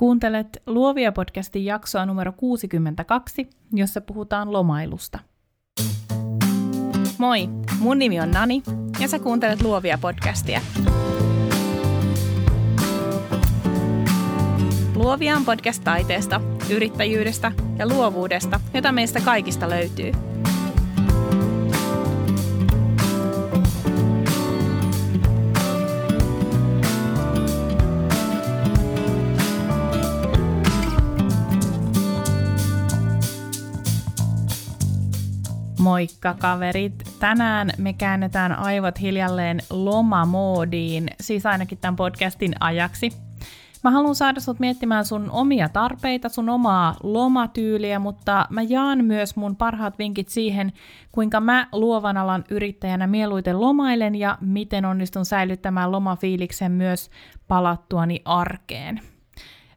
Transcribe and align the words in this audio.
Kuuntelet 0.00 0.62
Luovia 0.66 1.12
podcastin 1.12 1.64
jaksoa 1.64 2.06
numero 2.06 2.32
62, 2.32 3.50
jossa 3.72 4.00
puhutaan 4.00 4.52
lomailusta. 4.52 5.18
Moi, 7.18 7.48
mun 7.78 7.98
nimi 7.98 8.20
on 8.20 8.30
Nani 8.30 8.62
ja 9.00 9.08
sä 9.08 9.18
kuuntelet 9.18 9.62
Luovia 9.62 9.98
podcastia. 9.98 10.60
Luovia 14.94 15.36
on 15.36 15.44
podcast 15.44 15.84
taiteesta, 15.84 16.40
yrittäjyydestä 16.70 17.52
ja 17.78 17.88
luovuudesta, 17.88 18.60
jota 18.74 18.92
meistä 18.92 19.20
kaikista 19.20 19.70
löytyy– 19.70 20.12
Moikka 35.90 36.34
kaverit! 36.34 36.92
Tänään 37.20 37.70
me 37.78 37.92
käännetään 37.92 38.58
aivot 38.58 39.00
hiljalleen 39.00 39.58
lomamoodiin, 39.70 41.10
siis 41.20 41.46
ainakin 41.46 41.78
tämän 41.78 41.96
podcastin 41.96 42.54
ajaksi. 42.60 43.12
Mä 43.84 43.90
haluan 43.90 44.14
saada 44.14 44.40
sut 44.40 44.60
miettimään 44.60 45.04
sun 45.04 45.30
omia 45.30 45.68
tarpeita, 45.68 46.28
sun 46.28 46.48
omaa 46.48 46.96
lomatyyliä, 47.02 47.98
mutta 47.98 48.46
mä 48.50 48.62
jaan 48.62 49.04
myös 49.04 49.36
mun 49.36 49.56
parhaat 49.56 49.98
vinkit 49.98 50.28
siihen, 50.28 50.72
kuinka 51.12 51.40
mä 51.40 51.66
luovan 51.72 52.16
alan 52.16 52.44
yrittäjänä 52.50 53.06
mieluiten 53.06 53.60
lomailen 53.60 54.14
ja 54.14 54.38
miten 54.40 54.84
onnistun 54.84 55.24
säilyttämään 55.24 55.92
lomafiiliksen 55.92 56.72
myös 56.72 57.10
palattuani 57.48 58.22
arkeen. 58.24 59.00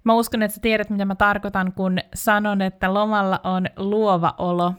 Mä 0.04 0.14
uskon, 0.14 0.42
että 0.42 0.56
sä 0.56 0.62
tiedät, 0.62 0.90
mitä 0.90 1.06
mä 1.06 1.16
tarkoitan, 1.16 1.74
kun 1.74 1.98
sanon, 2.16 2.62
että 2.62 2.94
lomalla 2.94 3.40
on 3.44 3.66
luova 3.78 4.36
olo 4.38 4.74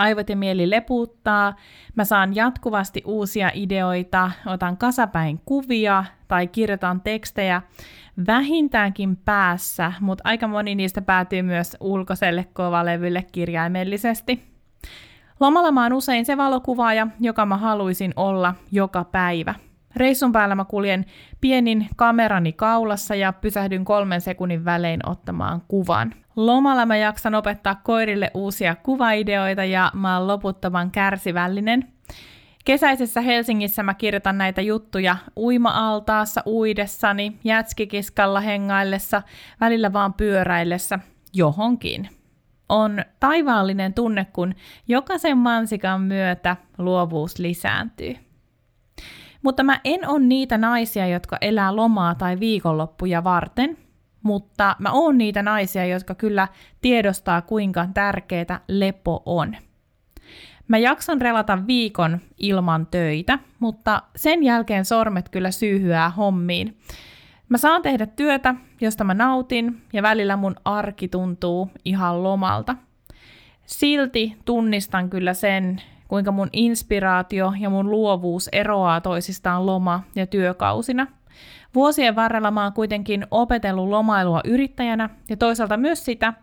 aivot 0.00 0.28
ja 0.28 0.36
mieli 0.36 0.70
leputtaa, 0.70 1.56
mä 1.96 2.04
saan 2.04 2.34
jatkuvasti 2.34 3.02
uusia 3.04 3.50
ideoita, 3.54 4.30
otan 4.46 4.76
kasapäin 4.76 5.40
kuvia 5.44 6.04
tai 6.28 6.46
kirjoitan 6.46 7.00
tekstejä 7.00 7.62
vähintäänkin 8.26 9.16
päässä, 9.16 9.92
mutta 10.00 10.22
aika 10.26 10.48
moni 10.48 10.74
niistä 10.74 11.02
päätyy 11.02 11.42
myös 11.42 11.76
ulkoiselle 11.80 12.46
kovalevylle 12.52 13.26
kirjaimellisesti. 13.32 14.50
Lomalla 15.40 15.72
mä 15.72 15.82
oon 15.82 15.92
usein 15.92 16.24
se 16.24 16.36
valokuvaaja, 16.36 17.06
joka 17.20 17.46
mä 17.46 17.56
haluaisin 17.56 18.12
olla 18.16 18.54
joka 18.72 19.04
päivä. 19.04 19.54
Reissun 19.96 20.32
päällä 20.32 20.54
mä 20.54 20.64
kuljen 20.64 21.06
pienin 21.40 21.88
kamerani 21.96 22.52
kaulassa 22.52 23.14
ja 23.14 23.32
pysähdyn 23.32 23.84
kolmen 23.84 24.20
sekunnin 24.20 24.64
välein 24.64 25.08
ottamaan 25.08 25.62
kuvan. 25.68 26.14
Lomalla 26.36 26.86
mä 26.86 26.96
jaksan 26.96 27.34
opettaa 27.34 27.74
koirille 27.74 28.30
uusia 28.34 28.76
kuvaideoita 28.76 29.64
ja 29.64 29.92
mä 29.94 30.18
oon 30.18 30.26
loputtoman 30.26 30.90
kärsivällinen. 30.90 31.88
Kesäisessä 32.64 33.20
Helsingissä 33.20 33.82
mä 33.82 33.94
kirjoitan 33.94 34.38
näitä 34.38 34.60
juttuja 34.60 35.16
uima-altaassa 35.36 36.42
uidessani, 36.46 37.38
jätskikiskalla 37.44 38.40
hengaillessa, 38.40 39.22
välillä 39.60 39.92
vaan 39.92 40.14
pyöräillessä, 40.14 40.98
johonkin. 41.34 42.08
On 42.68 43.04
taivaallinen 43.20 43.94
tunne, 43.94 44.26
kun 44.32 44.54
jokaisen 44.88 45.38
mansikan 45.38 46.00
myötä 46.00 46.56
luovuus 46.78 47.38
lisääntyy. 47.38 48.29
Mutta 49.42 49.62
mä 49.62 49.80
en 49.84 50.08
ole 50.08 50.18
niitä 50.18 50.58
naisia, 50.58 51.06
jotka 51.06 51.38
elää 51.40 51.76
lomaa 51.76 52.14
tai 52.14 52.40
viikonloppuja 52.40 53.24
varten– 53.24 53.76
mutta 54.22 54.76
mä 54.78 54.92
oon 54.92 55.18
niitä 55.18 55.42
naisia, 55.42 55.86
jotka 55.86 56.14
kyllä 56.14 56.48
tiedostaa, 56.80 57.42
kuinka 57.42 57.88
tärkeää 57.94 58.60
lepo 58.68 59.22
on. 59.26 59.56
Mä 60.68 60.78
jaksan 60.78 61.20
relata 61.20 61.66
viikon 61.66 62.20
ilman 62.38 62.86
töitä, 62.86 63.38
mutta 63.58 64.02
sen 64.16 64.42
jälkeen 64.42 64.84
sormet 64.84 65.28
kyllä 65.28 65.50
syyhyää 65.50 66.10
hommiin. 66.10 66.78
Mä 67.48 67.58
saan 67.58 67.82
tehdä 67.82 68.06
työtä, 68.06 68.54
josta 68.80 69.04
mä 69.04 69.14
nautin, 69.14 69.82
ja 69.92 70.02
välillä 70.02 70.36
mun 70.36 70.56
arki 70.64 71.08
tuntuu 71.08 71.70
ihan 71.84 72.22
lomalta. 72.22 72.76
Silti 73.66 74.36
tunnistan 74.44 75.10
kyllä 75.10 75.34
sen, 75.34 75.82
kuinka 76.10 76.32
mun 76.32 76.48
inspiraatio 76.52 77.52
ja 77.60 77.70
mun 77.70 77.90
luovuus 77.90 78.48
eroaa 78.52 79.00
toisistaan 79.00 79.66
loma- 79.66 80.02
ja 80.14 80.26
työkausina– 80.26 81.06
Vuosien 81.74 82.16
varrella 82.16 82.50
mä 82.50 82.62
oon 82.62 82.72
kuitenkin 82.72 83.26
opetellut 83.30 83.88
lomailua 83.88 84.40
yrittäjänä 84.44 85.10
ja 85.28 85.36
toisaalta 85.36 85.76
myös 85.76 86.04
sitä, 86.04 86.34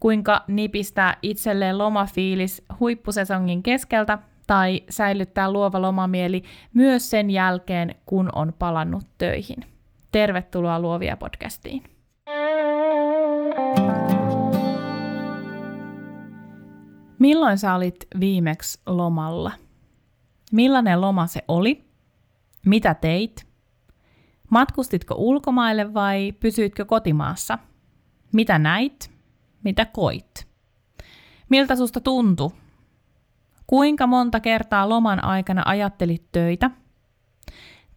kuinka 0.00 0.44
nipistää 0.48 1.16
itselleen 1.22 1.78
lomafiilis 1.78 2.62
huippusesongin 2.80 3.62
keskeltä 3.62 4.18
tai 4.46 4.82
säilyttää 4.90 5.52
luova 5.52 5.82
lomamieli 5.82 6.42
myös 6.74 7.10
sen 7.10 7.30
jälkeen, 7.30 7.94
kun 8.06 8.28
on 8.34 8.52
palannut 8.58 9.04
töihin. 9.18 9.64
Tervetuloa 10.12 10.80
Luovia 10.80 11.16
podcastiin. 11.16 11.95
Milloin 17.18 17.58
sä 17.58 17.74
olit 17.74 17.96
viimeksi 18.20 18.80
lomalla? 18.86 19.52
Millainen 20.52 21.00
loma 21.00 21.26
se 21.26 21.44
oli? 21.48 21.84
Mitä 22.66 22.94
teit? 22.94 23.46
Matkustitko 24.50 25.14
ulkomaille 25.18 25.94
vai 25.94 26.32
pysyitkö 26.40 26.84
kotimaassa? 26.84 27.58
Mitä 28.32 28.58
näit? 28.58 29.10
Mitä 29.64 29.84
koit? 29.84 30.48
Miltä 31.48 31.76
susta 31.76 32.00
tuntui? 32.00 32.50
Kuinka 33.66 34.06
monta 34.06 34.40
kertaa 34.40 34.88
loman 34.88 35.24
aikana 35.24 35.62
ajattelit 35.66 36.32
töitä? 36.32 36.70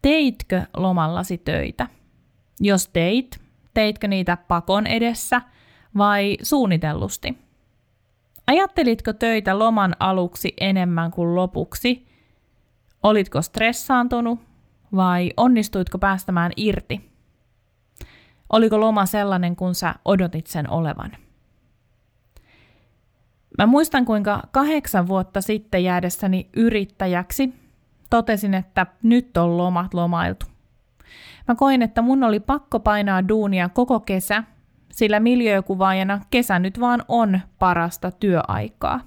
Teitkö 0.02 0.62
lomallasi 0.78 1.38
töitä? 1.38 1.88
Jos 2.60 2.88
teit, 2.88 3.40
teitkö 3.74 4.08
niitä 4.08 4.38
pakon 4.38 4.88
edessä 4.88 5.42
vai 5.98 6.38
suunnitellusti? 6.42 7.49
Ajattelitko 8.50 9.14
töitä 9.14 9.60
loman 9.60 9.96
aluksi 10.00 10.54
enemmän 10.60 11.12
kuin 11.12 11.36
lopuksi? 11.36 12.08
Olitko 13.04 13.42
stressaantunut 13.42 14.40
vai 14.96 15.32
onnistuitko 15.38 15.98
päästämään 16.00 16.52
irti? 16.56 17.12
Oliko 18.50 18.80
loma 18.80 19.06
sellainen, 19.06 19.56
kun 19.56 19.76
sä 19.76 19.96
odotit 20.06 20.48
sen 20.48 20.70
olevan? 20.70 21.12
Mä 23.58 23.66
muistan, 23.66 24.06
kuinka 24.06 24.42
kahdeksan 24.52 25.08
vuotta 25.08 25.42
sitten 25.42 25.84
jäädessäni 25.84 26.50
yrittäjäksi 26.56 27.54
totesin, 28.10 28.54
että 28.54 28.88
nyt 29.04 29.38
on 29.38 29.58
lomat 29.58 29.94
lomailtu. 29.94 30.46
Mä 31.48 31.56
koin, 31.56 31.82
että 31.82 32.02
mun 32.02 32.24
oli 32.24 32.40
pakko 32.40 32.80
painaa 32.80 33.28
duunia 33.28 33.70
koko 33.70 34.00
kesä, 34.00 34.44
sillä 34.92 35.20
miljöökuvaajana 35.20 36.22
kesä 36.30 36.60
nyt 36.60 36.80
vaan 36.80 37.04
on 37.08 37.40
parasta 37.60 38.12
työaikaa. 38.12 39.00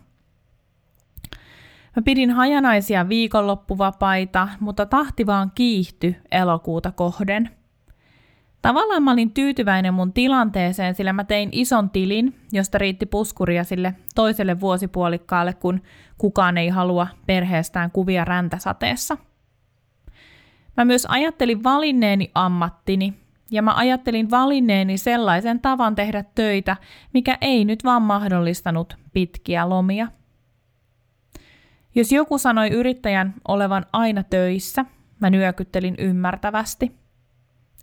Mä 1.97 2.03
pidin 2.05 2.31
hajanaisia 2.31 3.09
viikonloppuvapaita, 3.09 4.49
mutta 4.61 4.87
tahti 4.87 5.27
vaan 5.27 5.51
kiihty 5.55 6.15
elokuuta 6.31 6.93
kohden. 6.93 7.51
Tavallaan 8.63 9.03
mä 9.03 9.13
olin 9.13 9.31
tyytyväinen 9.31 9.95
mun 9.95 10.13
tilanteeseen, 10.13 10.95
sillä 10.95 11.13
mä 11.13 11.25
tein 11.25 11.49
ison 11.53 11.91
tilin, 11.91 12.35
josta 12.53 12.79
riitti 12.79 13.07
puskuria 13.07 13.65
sille 13.65 13.95
toiselle 14.15 14.61
vuosipuolikkaalle, 14.61 15.55
kun 15.55 15.83
kukaan 16.19 16.59
ei 16.59 16.69
halua 16.69 17.07
perheestään 17.27 17.91
kuvia 17.91 18.25
räntäsateessa. 18.25 19.17
Mä 20.77 20.85
myös 20.85 21.07
ajattelin 21.07 21.65
valinneeni 21.65 22.31
ammattini, 22.35 23.15
ja 23.53 23.63
mä 23.63 23.75
ajattelin 23.75 24.31
valinneeni 24.31 24.99
sellaisen 24.99 25.61
tavan 25.61 25.95
tehdä 25.95 26.25
töitä, 26.35 26.77
mikä 27.15 27.39
ei 27.41 27.65
nyt 27.65 27.85
vaan 27.85 28.03
mahdollistanut 28.03 28.97
pitkiä 29.13 29.69
lomia– 29.69 30.09
jos 31.95 32.13
joku 32.13 32.39
sanoi 32.39 32.69
yrittäjän 32.69 33.35
olevan 33.49 33.87
aina 33.93 34.23
töissä, 34.23 34.85
mä 35.21 35.31
nyökyttelin 35.31 35.95
ymmärtävästi. 35.99 36.93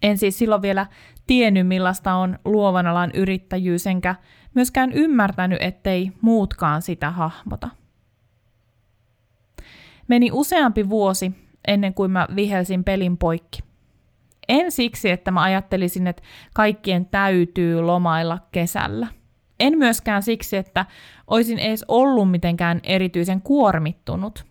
En 0.01 0.17
siis 0.17 0.38
silloin 0.38 0.61
vielä 0.61 0.85
tiennyt, 1.27 1.67
millaista 1.67 2.13
on 2.13 2.39
luovan 2.45 2.88
alan 2.88 3.11
yrittäjyys, 3.13 3.88
enkä 3.88 4.15
myöskään 4.53 4.91
ymmärtänyt, 4.91 5.61
ettei 5.61 6.11
muutkaan 6.21 6.81
sitä 6.81 7.11
hahmota. 7.11 7.69
Meni 10.07 10.29
useampi 10.33 10.89
vuosi 10.89 11.31
ennen 11.67 11.94
kuin 11.94 12.11
mä 12.11 12.27
vihelsin 12.35 12.83
pelin 12.83 13.17
poikki. 13.17 13.69
En 14.49 14.71
siksi, 14.71 15.09
että 15.09 15.31
mä 15.31 15.41
ajattelisin, 15.41 16.07
että 16.07 16.23
kaikkien 16.53 17.05
täytyy 17.05 17.81
lomailla 17.81 18.39
kesällä. 18.51 19.07
En 19.59 19.77
myöskään 19.77 20.23
siksi, 20.23 20.57
että 20.57 20.85
olisin 21.27 21.59
edes 21.59 21.85
ollut 21.87 22.31
mitenkään 22.31 22.79
erityisen 22.83 23.41
kuormittunut. 23.41 24.45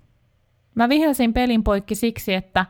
Mä 0.74 0.88
vihelsin 0.88 1.32
pelin 1.32 1.64
poikki 1.64 1.94
siksi, 1.94 2.34
että 2.34 2.66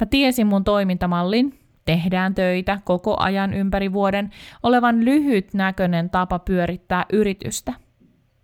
mä 0.00 0.06
tiesin 0.06 0.46
mun 0.46 0.64
toimintamallin, 0.64 1.58
tehdään 1.84 2.34
töitä 2.34 2.78
koko 2.84 3.16
ajan 3.20 3.54
ympäri 3.54 3.92
vuoden 3.92 4.30
olevan 4.62 5.04
lyhytnäköinen 5.04 6.10
tapa 6.10 6.38
pyörittää 6.38 7.06
yritystä. 7.12 7.72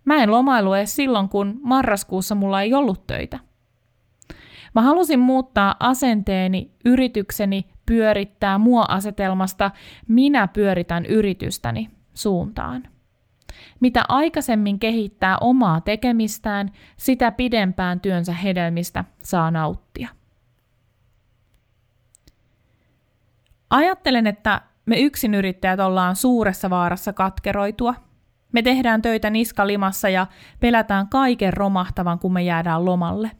Mä 0.05 0.23
en 0.23 0.31
lomailu 0.31 0.73
edes 0.73 0.95
silloin, 0.95 1.29
kun 1.29 1.59
marraskuussa 1.63 2.35
mulla 2.35 2.61
ei 2.61 2.73
ollut 2.73 3.07
töitä. 3.07 3.39
Mä 4.75 4.81
halusin 4.81 5.19
muuttaa 5.19 5.75
asenteeni, 5.79 6.71
yritykseni 6.85 7.65
pyörittää 7.89 8.57
mua 8.57 8.85
asetelmasta 8.87 9.71
minä 10.07 10.47
pyöritän 10.47 11.05
yritystäni 11.05 11.89
suuntaan. 12.13 12.83
Mitä 13.79 14.03
aikaisemmin 14.09 14.79
kehittää 14.79 15.37
omaa 15.41 15.81
tekemistään, 15.81 16.71
sitä 16.97 17.31
pidempään 17.31 17.99
työnsä 17.99 18.33
hedelmistä 18.33 19.05
saa 19.23 19.51
nauttia. 19.51 20.09
Ajattelen, 23.69 24.27
että 24.27 24.61
me 24.85 24.99
yksinyrittäjät 24.99 25.79
ollaan 25.79 26.15
suuressa 26.15 26.69
vaarassa 26.69 27.13
katkeroitua. 27.13 27.93
Me 28.51 28.61
tehdään 28.61 29.01
töitä 29.01 29.29
niskalimassa 29.29 30.09
ja 30.09 30.27
pelätään 30.59 31.07
kaiken 31.07 31.53
romahtavan, 31.53 32.19
kun 32.19 32.33
me 32.33 32.43
jäädään 32.43 32.85
lomalle. 32.85 33.31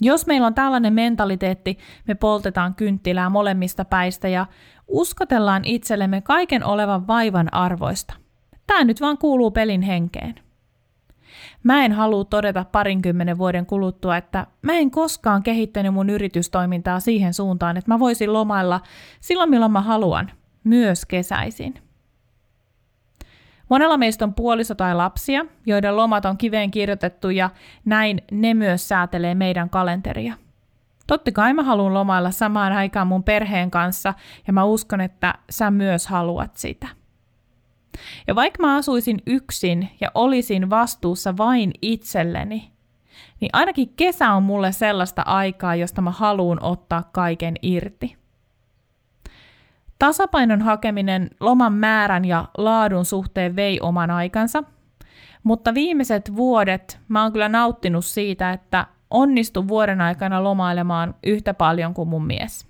Jos 0.00 0.26
meillä 0.26 0.46
on 0.46 0.54
tällainen 0.54 0.92
mentaliteetti, 0.92 1.78
me 2.08 2.14
poltetaan 2.14 2.74
kynttilää 2.74 3.30
molemmista 3.30 3.84
päistä 3.84 4.28
ja 4.28 4.46
uskotellaan 4.88 5.64
itsellemme 5.64 6.20
kaiken 6.20 6.64
olevan 6.64 7.06
vaivan 7.06 7.54
arvoista. 7.54 8.14
Tämä 8.66 8.84
nyt 8.84 9.00
vaan 9.00 9.18
kuuluu 9.18 9.50
pelin 9.50 9.82
henkeen. 9.82 10.34
Mä 11.62 11.84
en 11.84 11.92
halua 11.92 12.24
todeta 12.24 12.64
parinkymmenen 12.72 13.38
vuoden 13.38 13.66
kuluttua, 13.66 14.16
että 14.16 14.46
mä 14.62 14.72
en 14.72 14.90
koskaan 14.90 15.42
kehittänyt 15.42 15.94
mun 15.94 16.10
yritystoimintaa 16.10 17.00
siihen 17.00 17.34
suuntaan, 17.34 17.76
että 17.76 17.90
mä 17.90 17.98
voisin 17.98 18.32
lomailla 18.32 18.80
silloin 19.20 19.50
milloin 19.50 19.72
mä 19.72 19.80
haluan, 19.80 20.30
myös 20.64 21.06
kesäisin. 21.06 21.85
Monella 23.68 23.96
meistä 23.96 24.24
on 24.24 24.34
puoliso 24.34 24.74
tai 24.74 24.94
lapsia, 24.94 25.46
joiden 25.66 25.96
lomat 25.96 26.24
on 26.24 26.38
kiveen 26.38 26.70
kirjoitettu 26.70 27.30
ja 27.30 27.50
näin 27.84 28.22
ne 28.30 28.54
myös 28.54 28.88
säätelee 28.88 29.34
meidän 29.34 29.70
kalenteria. 29.70 30.34
Totta 31.06 31.32
kai 31.32 31.54
mä 31.54 31.62
haluan 31.62 31.94
lomailla 31.94 32.30
samaan 32.30 32.72
aikaan 32.72 33.06
mun 33.06 33.24
perheen 33.24 33.70
kanssa 33.70 34.14
ja 34.46 34.52
mä 34.52 34.64
uskon, 34.64 35.00
että 35.00 35.34
sä 35.50 35.70
myös 35.70 36.06
haluat 36.06 36.56
sitä. 36.56 36.88
Ja 38.26 38.34
vaikka 38.34 38.62
mä 38.62 38.76
asuisin 38.76 39.18
yksin 39.26 39.88
ja 40.00 40.10
olisin 40.14 40.70
vastuussa 40.70 41.36
vain 41.36 41.72
itselleni, 41.82 42.72
niin 43.40 43.50
ainakin 43.52 43.88
kesä 43.96 44.32
on 44.32 44.42
mulle 44.42 44.72
sellaista 44.72 45.22
aikaa, 45.22 45.74
josta 45.74 46.02
mä 46.02 46.10
haluan 46.10 46.62
ottaa 46.62 47.08
kaiken 47.12 47.54
irti. 47.62 48.16
Tasapainon 49.98 50.62
hakeminen 50.62 51.30
loman 51.40 51.72
määrän 51.72 52.24
ja 52.24 52.48
laadun 52.58 53.04
suhteen 53.04 53.56
vei 53.56 53.80
oman 53.80 54.10
aikansa, 54.10 54.64
mutta 55.42 55.74
viimeiset 55.74 56.36
vuodet 56.36 57.00
mä 57.08 57.22
oon 57.22 57.32
kyllä 57.32 57.48
nauttinut 57.48 58.04
siitä, 58.04 58.52
että 58.52 58.86
onnistun 59.10 59.68
vuoden 59.68 60.00
aikana 60.00 60.44
lomailemaan 60.44 61.14
yhtä 61.26 61.54
paljon 61.54 61.94
kuin 61.94 62.08
mun 62.08 62.26
mies. 62.26 62.66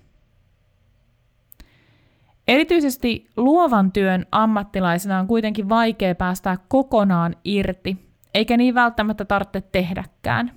Erityisesti 2.47 3.29
luovan 3.37 3.91
työn 3.91 4.25
ammattilaisena 4.31 5.19
on 5.19 5.27
kuitenkin 5.27 5.69
vaikea 5.69 6.15
päästä 6.15 6.57
kokonaan 6.67 7.35
irti, 7.43 7.97
eikä 8.33 8.57
niin 8.57 8.75
välttämättä 8.75 9.25
tarvitse 9.25 9.61
tehdäkään. 9.61 10.51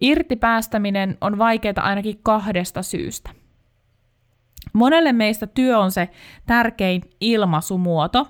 Irti 0.00 0.36
päästäminen 0.36 1.18
on 1.20 1.38
vaikeaa 1.38 1.74
ainakin 1.76 2.20
kahdesta 2.22 2.82
syystä. 2.82 3.41
Monelle 4.72 5.12
meistä 5.12 5.46
työ 5.46 5.78
on 5.78 5.90
se 5.90 6.08
tärkein 6.46 7.02
ilmaisumuoto, 7.20 8.28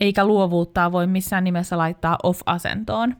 eikä 0.00 0.24
luovuuttaa 0.24 0.92
voi 0.92 1.06
missään 1.06 1.44
nimessä 1.44 1.78
laittaa 1.78 2.18
off-asentoon. 2.22 3.16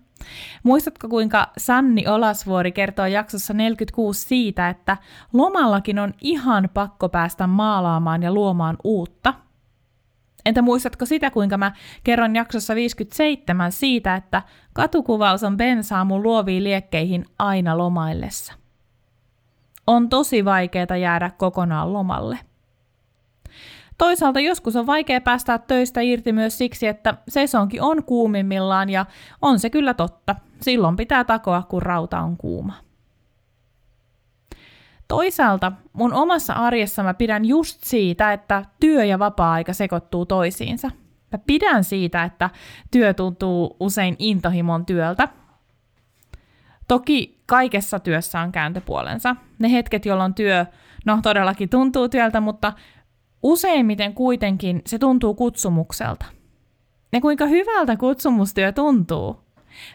Muistatko, 0.62 1.08
kuinka 1.08 1.48
Sanni 1.58 2.06
Olasvuori 2.08 2.72
kertoo 2.72 3.06
jaksossa 3.06 3.54
46 3.54 4.26
siitä, 4.26 4.68
että 4.68 4.96
lomallakin 5.32 5.98
on 5.98 6.14
ihan 6.20 6.68
pakko 6.74 7.08
päästä 7.08 7.46
maalaamaan 7.46 8.22
ja 8.22 8.32
luomaan 8.32 8.76
uutta? 8.84 9.34
Entä 10.46 10.62
muistatko 10.62 11.06
sitä, 11.06 11.30
kuinka 11.30 11.58
mä 11.58 11.72
kerron 12.04 12.36
jaksossa 12.36 12.74
57 12.74 13.72
siitä, 13.72 14.14
että 14.14 14.42
katukuvaus 14.72 15.44
on 15.44 15.56
bensaa 15.56 16.04
mun 16.04 16.22
luoviin 16.22 16.64
liekkeihin 16.64 17.24
aina 17.38 17.78
lomaillessa? 17.78 18.52
On 19.86 20.08
tosi 20.08 20.44
vaikeaa 20.44 20.96
jäädä 21.00 21.30
kokonaan 21.30 21.92
lomalle. 21.92 22.38
Toisaalta 24.00 24.40
joskus 24.40 24.76
on 24.76 24.86
vaikea 24.86 25.20
päästä 25.20 25.58
töistä 25.58 26.00
irti 26.00 26.32
myös 26.32 26.58
siksi, 26.58 26.86
että 26.86 27.14
sesonki 27.28 27.80
on 27.80 28.04
kuumimmillaan 28.04 28.90
ja 28.90 29.06
on 29.42 29.58
se 29.58 29.70
kyllä 29.70 29.94
totta. 29.94 30.36
Silloin 30.60 30.96
pitää 30.96 31.24
takoa, 31.24 31.62
kun 31.62 31.82
rauta 31.82 32.20
on 32.20 32.36
kuuma. 32.36 32.74
Toisaalta 35.08 35.72
mun 35.92 36.12
omassa 36.12 36.52
arjessa 36.52 37.02
mä 37.02 37.14
pidän 37.14 37.44
just 37.44 37.84
siitä, 37.84 38.32
että 38.32 38.64
työ 38.80 39.04
ja 39.04 39.18
vapaa-aika 39.18 39.72
sekoittuu 39.72 40.26
toisiinsa. 40.26 40.90
Mä 41.32 41.38
pidän 41.46 41.84
siitä, 41.84 42.24
että 42.24 42.50
työ 42.90 43.14
tuntuu 43.14 43.76
usein 43.80 44.16
intohimon 44.18 44.86
työltä. 44.86 45.28
Toki 46.88 47.42
kaikessa 47.46 47.98
työssä 47.98 48.40
on 48.40 48.52
kääntöpuolensa. 48.52 49.36
Ne 49.58 49.72
hetket, 49.72 50.06
jolloin 50.06 50.34
työ, 50.34 50.66
no 51.04 51.18
todellakin 51.22 51.68
tuntuu 51.68 52.08
työltä, 52.08 52.40
mutta 52.40 52.72
Useimmiten 53.42 54.14
kuitenkin 54.14 54.82
se 54.86 54.98
tuntuu 54.98 55.34
kutsumukselta. 55.34 56.24
Ja 57.12 57.20
kuinka 57.20 57.46
hyvältä 57.46 57.96
kutsumustyö 57.96 58.72
tuntuu. 58.72 59.40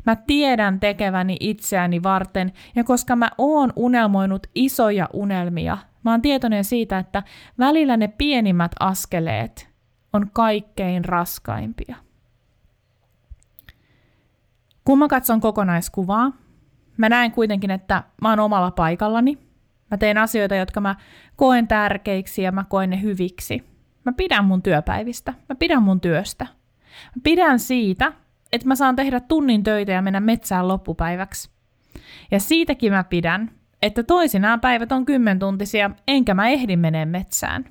Mä 0.06 0.15
tiedän 0.15 0.80
tekeväni 0.80 1.38
itseäni 1.39 2.03
varten, 2.03 2.53
ja 2.75 2.83
koska 2.83 3.15
mä 3.15 3.30
oon 3.38 3.74
unelmoinut 3.75 4.47
isoja 4.56 5.09
unelmia, 5.13 5.77
mä 6.03 6.12
oon 6.12 6.21
tietoinen 6.21 6.63
siitä, 6.63 6.97
että 6.97 7.24
välillä 7.59 7.97
ne 7.97 8.07
pienimmät 8.07 8.71
askeleet 8.80 9.69
on 10.13 10.30
kaikkein 10.33 11.06
raskaimpia. 11.06 11.95
Kun 14.86 15.00
mä 15.00 15.07
katson 15.07 15.41
kokonaiskuvaa, 15.41 16.31
mä 16.98 17.09
näen 17.09 17.31
kuitenkin, 17.31 17.71
että 17.71 18.03
mä 18.21 18.30
oon 18.30 18.39
omalla 18.39 18.71
paikallani, 18.71 19.38
Mä 19.92 19.98
teen 19.98 20.18
asioita, 20.18 20.56
jotka 20.56 20.82
mä 20.82 20.96
koen 21.36 21.68
tärkeiksi 21.68 22.42
ja 22.42 22.52
mä 22.52 22.64
koen 22.70 22.90
ne 22.90 23.02
hyviksi. 23.02 23.64
Mä 24.06 24.12
pidän 24.12 24.46
mun 24.46 24.62
työpäivistä. 24.62 25.34
Mä 25.50 25.56
pidän 25.56 25.84
mun 25.84 26.02
työstä. 26.02 26.48
Mä 27.16 27.22
pidän 27.24 27.60
siitä, 27.60 28.13
että 28.51 28.68
mä 28.68 28.75
saan 28.75 28.96
tehdä 28.96 29.20
tunnin 29.20 29.63
töitä 29.63 29.92
ja 29.92 30.01
mennä 30.01 30.20
metsään 30.20 30.68
loppupäiväksi. 30.68 31.50
Ja 32.32 32.39
siitäkin 32.39 32.92
mä 32.92 33.04
pidän, 33.04 33.51
että 33.82 34.04
toisinaan 34.04 34.62
päivät 34.62 34.92
on 34.92 35.06
kymmentuntisia, 35.06 35.92
enkä 36.08 36.34
mä 36.34 36.48
ehdi 36.48 36.75
menee 36.75 37.06
metsään. 37.06 37.65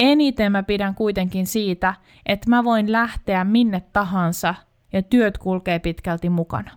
Eniten 0.00 0.52
mä 0.52 0.62
pidän 0.62 0.94
kuitenkin 0.94 1.46
siitä, 1.46 1.94
että 2.26 2.50
mä 2.50 2.64
voin 2.64 2.92
lähteä 2.92 3.44
minne 3.44 3.80
tahansa 3.92 4.54
ja 4.92 5.02
työt 5.02 5.38
kulkee 5.38 5.78
pitkälti 5.78 6.30
mukana. 6.30 6.70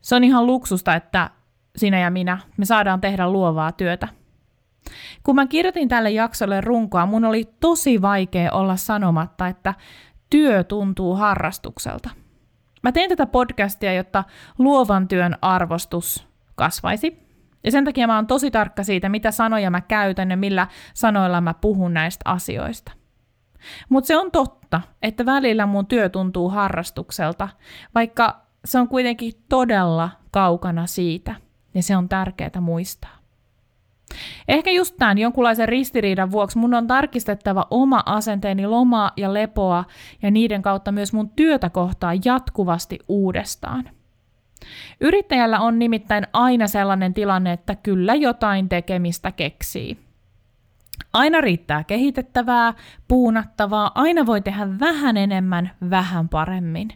Se 0.00 0.14
on 0.14 0.24
ihan 0.24 0.46
luksusta, 0.46 0.94
että 0.94 1.30
sinä 1.76 1.98
ja 1.98 2.10
minä, 2.10 2.38
me 2.56 2.64
saadaan 2.64 3.00
tehdä 3.00 3.30
luovaa 3.30 3.72
työtä. 3.72 4.08
Kun 5.22 5.34
mä 5.34 5.46
kirjoitin 5.46 5.88
tälle 5.88 6.10
jaksolle 6.10 6.60
runkoa, 6.60 7.06
mun 7.06 7.24
oli 7.24 7.44
tosi 7.60 8.02
vaikea 8.02 8.52
olla 8.52 8.76
sanomatta, 8.76 9.46
että 9.46 9.74
työ 10.30 10.64
tuntuu 10.64 11.14
harrastukselta. 11.14 12.10
Mä 12.82 12.92
teen 12.92 13.08
tätä 13.08 13.26
podcastia, 13.26 13.94
jotta 13.94 14.24
luovan 14.58 15.08
työn 15.08 15.36
arvostus 15.42 16.28
kasvaisi. 16.54 17.22
Ja 17.64 17.70
sen 17.70 17.84
takia 17.84 18.06
mä 18.06 18.16
oon 18.16 18.26
tosi 18.26 18.50
tarkka 18.50 18.84
siitä, 18.84 19.08
mitä 19.08 19.30
sanoja 19.30 19.70
mä 19.70 19.80
käytän 19.80 20.30
ja 20.30 20.36
millä 20.36 20.66
sanoilla 20.94 21.40
mä 21.40 21.54
puhun 21.54 21.94
näistä 21.94 22.22
asioista. 22.24 22.92
Mutta 23.88 24.06
se 24.06 24.16
on 24.16 24.30
totta, 24.30 24.80
että 25.02 25.26
välillä 25.26 25.66
mun 25.66 25.86
työ 25.86 26.08
tuntuu 26.08 26.48
harrastukselta, 26.48 27.48
vaikka 27.94 28.42
se 28.64 28.78
on 28.78 28.88
kuitenkin 28.88 29.32
todella 29.48 30.10
kaukana 30.30 30.86
siitä– 30.86 31.34
ja 31.74 31.82
se 31.82 31.96
on 31.96 32.08
tärkeää 32.08 32.60
muistaa. 32.60 33.22
Ehkä 34.48 34.70
just 34.70 34.96
tämän 34.98 35.18
jonkunlaisen 35.18 35.68
ristiriidan 35.68 36.30
vuoksi 36.30 36.58
mun 36.58 36.74
on 36.74 36.86
tarkistettava 36.86 37.66
oma 37.70 38.02
asenteeni 38.06 38.66
lomaa 38.66 39.12
ja 39.16 39.34
lepoa 39.34 39.84
ja 40.22 40.30
niiden 40.30 40.62
kautta 40.62 40.92
myös 40.92 41.12
mun 41.12 41.30
työtä 41.30 41.70
kohtaa 41.70 42.12
jatkuvasti 42.24 42.98
uudestaan. 43.08 43.90
Yrittäjällä 45.00 45.60
on 45.60 45.78
nimittäin 45.78 46.26
aina 46.32 46.66
sellainen 46.66 47.14
tilanne, 47.14 47.52
että 47.52 47.74
kyllä 47.74 48.14
jotain 48.14 48.68
tekemistä 48.68 49.32
keksii. 49.32 49.98
Aina 51.12 51.40
riittää 51.40 51.84
kehitettävää, 51.84 52.74
puunattavaa, 53.08 53.90
aina 53.94 54.26
voi 54.26 54.40
tehdä 54.40 54.66
vähän 54.80 55.16
enemmän, 55.16 55.70
vähän 55.90 56.28
paremmin. 56.28 56.88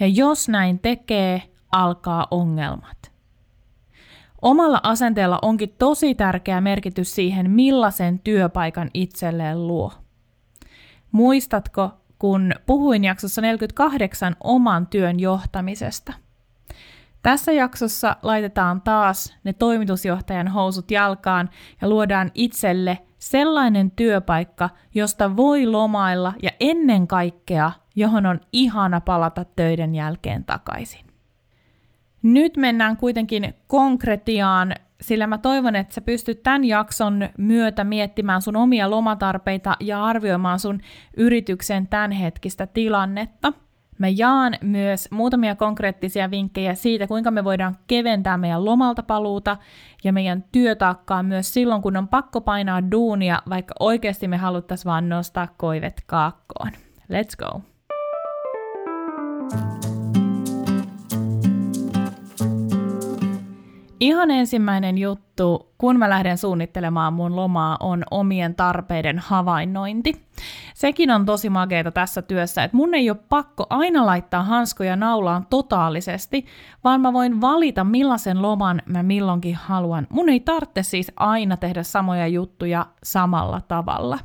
Ja 0.00 0.06
jos 0.06 0.48
näin 0.48 0.78
tekee, 0.78 1.42
alkaa 1.72 2.26
ongelmat. 2.30 3.15
Omalla 4.46 4.80
asenteella 4.82 5.38
onkin 5.42 5.74
tosi 5.78 6.14
tärkeä 6.14 6.60
merkitys 6.60 7.14
siihen, 7.14 7.50
millaisen 7.50 8.18
työpaikan 8.18 8.90
itselleen 8.94 9.66
luo. 9.66 9.92
Muistatko, 11.12 11.90
kun 12.18 12.52
puhuin 12.66 13.04
jaksossa 13.04 13.40
48 13.40 14.36
oman 14.44 14.86
työn 14.86 15.20
johtamisesta? 15.20 16.12
Tässä 17.22 17.52
jaksossa 17.52 18.16
laitetaan 18.22 18.82
taas 18.82 19.36
ne 19.44 19.52
toimitusjohtajan 19.52 20.48
housut 20.48 20.90
jalkaan 20.90 21.50
ja 21.80 21.88
luodaan 21.88 22.30
itselle 22.34 22.98
sellainen 23.18 23.90
työpaikka, 23.90 24.70
josta 24.94 25.36
voi 25.36 25.66
lomailla 25.66 26.32
ja 26.42 26.50
ennen 26.60 27.06
kaikkea, 27.06 27.72
johon 27.96 28.26
on 28.26 28.40
ihana 28.52 29.00
palata 29.00 29.44
töiden 29.44 29.94
jälkeen 29.94 30.44
takaisin. 30.44 31.05
Nyt 32.26 32.56
mennään 32.56 32.96
kuitenkin 32.96 33.54
konkretiaan, 33.66 34.74
sillä 35.00 35.26
mä 35.26 35.38
toivon, 35.38 35.76
että 35.76 35.94
sä 35.94 36.00
pystyt 36.00 36.42
tämän 36.42 36.64
jakson 36.64 37.28
myötä 37.38 37.84
miettimään 37.84 38.42
sun 38.42 38.56
omia 38.56 38.90
lomatarpeita 38.90 39.76
ja 39.80 40.04
arvioimaan 40.04 40.58
sun 40.58 40.80
yrityksen 41.16 41.88
tämänhetkistä 41.88 42.66
tilannetta. 42.66 43.52
Mä 43.98 44.08
jaan 44.08 44.54
myös 44.62 45.08
muutamia 45.10 45.54
konkreettisia 45.54 46.30
vinkkejä 46.30 46.74
siitä, 46.74 47.06
kuinka 47.06 47.30
me 47.30 47.44
voidaan 47.44 47.78
keventää 47.86 48.38
meidän 48.38 48.64
lomalta 48.64 49.02
paluuta 49.02 49.56
ja 50.04 50.12
meidän 50.12 50.44
työtaakkaa 50.52 51.22
myös 51.22 51.54
silloin, 51.54 51.82
kun 51.82 51.96
on 51.96 52.08
pakko 52.08 52.40
painaa 52.40 52.90
duunia, 52.90 53.42
vaikka 53.48 53.74
oikeasti 53.80 54.28
me 54.28 54.36
haluttaisiin 54.36 54.90
vaan 54.90 55.08
nostaa 55.08 55.48
koivet 55.56 56.02
kaakkoon. 56.06 56.70
Let's 57.12 57.36
go! 57.38 57.60
Ihan 64.00 64.30
ensimmäinen 64.30 64.98
juttu, 64.98 65.72
kun 65.78 65.98
mä 65.98 66.10
lähden 66.10 66.38
suunnittelemaan 66.38 67.12
mun 67.12 67.36
lomaa, 67.36 67.76
on 67.80 68.04
omien 68.10 68.54
tarpeiden 68.54 69.18
havainnointi. 69.18 70.26
Sekin 70.74 71.10
on 71.10 71.26
tosi 71.26 71.50
makeeta 71.50 71.90
tässä 71.90 72.22
työssä, 72.22 72.64
että 72.64 72.76
mun 72.76 72.94
ei 72.94 73.10
ole 73.10 73.18
pakko 73.28 73.66
aina 73.70 74.06
laittaa 74.06 74.42
hanskoja 74.42 74.96
naulaan 74.96 75.46
totaalisesti, 75.50 76.46
vaan 76.84 77.00
mä 77.00 77.12
voin 77.12 77.40
valita 77.40 77.84
millaisen 77.84 78.42
loman 78.42 78.82
mä 78.86 79.02
milloinkin 79.02 79.54
haluan. 79.54 80.06
Mun 80.10 80.28
ei 80.28 80.40
tarvitse 80.40 80.82
siis 80.82 81.12
aina 81.16 81.56
tehdä 81.56 81.82
samoja 81.82 82.26
juttuja 82.26 82.86
samalla 83.02 83.60
tavalla. 83.60 84.18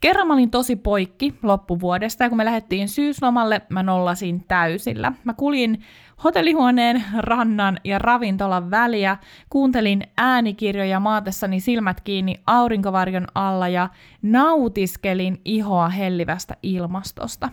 Kerran 0.00 0.26
mä 0.26 0.32
olin 0.32 0.50
tosi 0.50 0.76
poikki 0.76 1.34
loppuvuodesta 1.42 2.24
ja 2.24 2.28
kun 2.28 2.36
me 2.36 2.44
lähdettiin 2.44 2.88
syyslomalle, 2.88 3.62
mä 3.68 3.82
nollasin 3.82 4.44
täysillä. 4.48 5.12
Mä 5.24 5.34
kuljin 5.34 5.82
hotellihuoneen, 6.24 7.04
rannan 7.18 7.78
ja 7.84 7.98
ravintolan 7.98 8.70
väliä, 8.70 9.16
kuuntelin 9.50 10.02
äänikirjoja 10.16 11.00
maatessani 11.00 11.60
silmät 11.60 12.00
kiinni 12.00 12.40
aurinkovarjon 12.46 13.26
alla 13.34 13.68
ja 13.68 13.88
nautiskelin 14.22 15.40
ihoa 15.44 15.88
hellivästä 15.88 16.56
ilmastosta. 16.62 17.48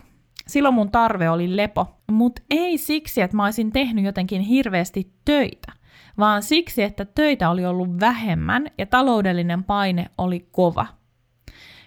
Silloin 0.46 0.74
mun 0.74 0.90
tarve 0.90 1.30
oli 1.30 1.56
lepo, 1.56 1.96
mutta 2.10 2.42
ei 2.50 2.78
siksi, 2.78 3.20
että 3.22 3.36
mä 3.36 3.44
olisin 3.44 3.72
tehnyt 3.72 4.04
jotenkin 4.04 4.40
hirveästi 4.40 5.12
töitä, 5.24 5.72
vaan 6.18 6.42
siksi, 6.42 6.82
että 6.82 7.04
töitä 7.04 7.50
oli 7.50 7.66
ollut 7.66 8.00
vähemmän 8.00 8.66
ja 8.78 8.86
taloudellinen 8.86 9.64
paine 9.64 10.06
oli 10.18 10.48
kova– 10.52 10.86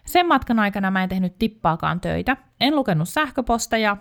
sen 0.05 0.27
matkan 0.27 0.59
aikana 0.59 0.91
mä 0.91 1.03
en 1.03 1.09
tehnyt 1.09 1.37
tippaakaan 1.39 2.01
töitä, 2.01 2.37
en 2.59 2.75
lukenut 2.75 3.09
sähköposteja, 3.09 3.97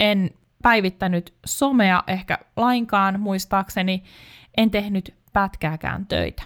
en 0.00 0.30
päivittänyt 0.62 1.34
somea 1.46 2.02
ehkä 2.06 2.38
lainkaan 2.56 3.20
muistaakseni, 3.20 4.02
en 4.56 4.70
tehnyt 4.70 5.14
pätkääkään 5.32 6.06
töitä. 6.06 6.42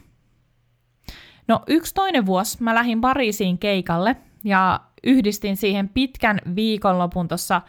No 1.48 1.62
yksi 1.66 1.94
toinen 1.94 2.26
vuosi 2.26 2.62
mä 2.62 2.74
lähdin 2.74 3.00
Pariisiin 3.00 3.58
keikalle 3.58 4.16
ja 4.44 4.80
yhdistin 5.04 5.56
siihen 5.56 5.88
pitkän 5.88 6.40
viikonlopun 6.56 7.28
tuossa 7.28 7.62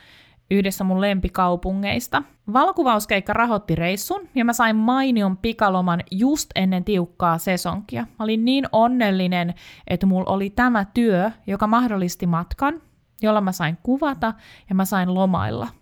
yhdessä 0.51 0.83
mun 0.83 1.01
lempikaupungeista. 1.01 2.23
Valokuvauskeikka 2.53 3.33
rahoitti 3.33 3.75
reissun 3.75 4.27
ja 4.35 4.45
mä 4.45 4.53
sain 4.53 4.75
mainion 4.75 5.37
pikaloman 5.37 6.03
just 6.11 6.49
ennen 6.55 6.83
tiukkaa 6.83 7.37
sesonkia. 7.37 8.01
Mä 8.01 8.23
olin 8.23 8.45
niin 8.45 8.65
onnellinen, 8.71 9.53
että 9.87 10.05
mulla 10.05 10.31
oli 10.31 10.49
tämä 10.49 10.85
työ, 10.85 11.31
joka 11.47 11.67
mahdollisti 11.67 12.27
matkan, 12.27 12.81
jolla 13.21 13.41
mä 13.41 13.51
sain 13.51 13.77
kuvata 13.83 14.33
ja 14.69 14.75
mä 14.75 14.85
sain 14.85 15.13
lomailla– 15.13 15.67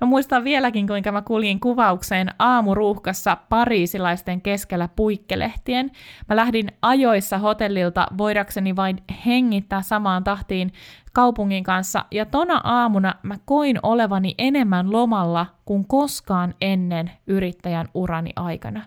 Mä 0.00 0.06
muistan 0.06 0.44
vieläkin, 0.44 0.86
kuinka 0.86 1.12
mä 1.12 1.22
kuljin 1.22 1.60
kuvaukseen 1.60 2.28
aamuruuhkassa 2.38 3.36
pariisilaisten 3.48 4.40
keskellä 4.40 4.88
puikkelehtien. 4.96 5.90
Mä 6.28 6.36
lähdin 6.36 6.68
ajoissa 6.82 7.38
hotellilta 7.38 8.06
voidakseni 8.18 8.76
vain 8.76 8.96
hengittää 9.26 9.82
samaan 9.82 10.24
tahtiin 10.24 10.72
kaupungin 11.12 11.64
kanssa, 11.64 12.04
ja 12.10 12.26
tona 12.26 12.60
aamuna 12.64 13.14
mä 13.22 13.34
koin 13.44 13.78
olevani 13.82 14.34
enemmän 14.38 14.92
lomalla 14.92 15.46
kuin 15.64 15.86
koskaan 15.86 16.54
ennen 16.60 17.10
yrittäjän 17.26 17.88
urani 17.94 18.30
aikana. 18.36 18.80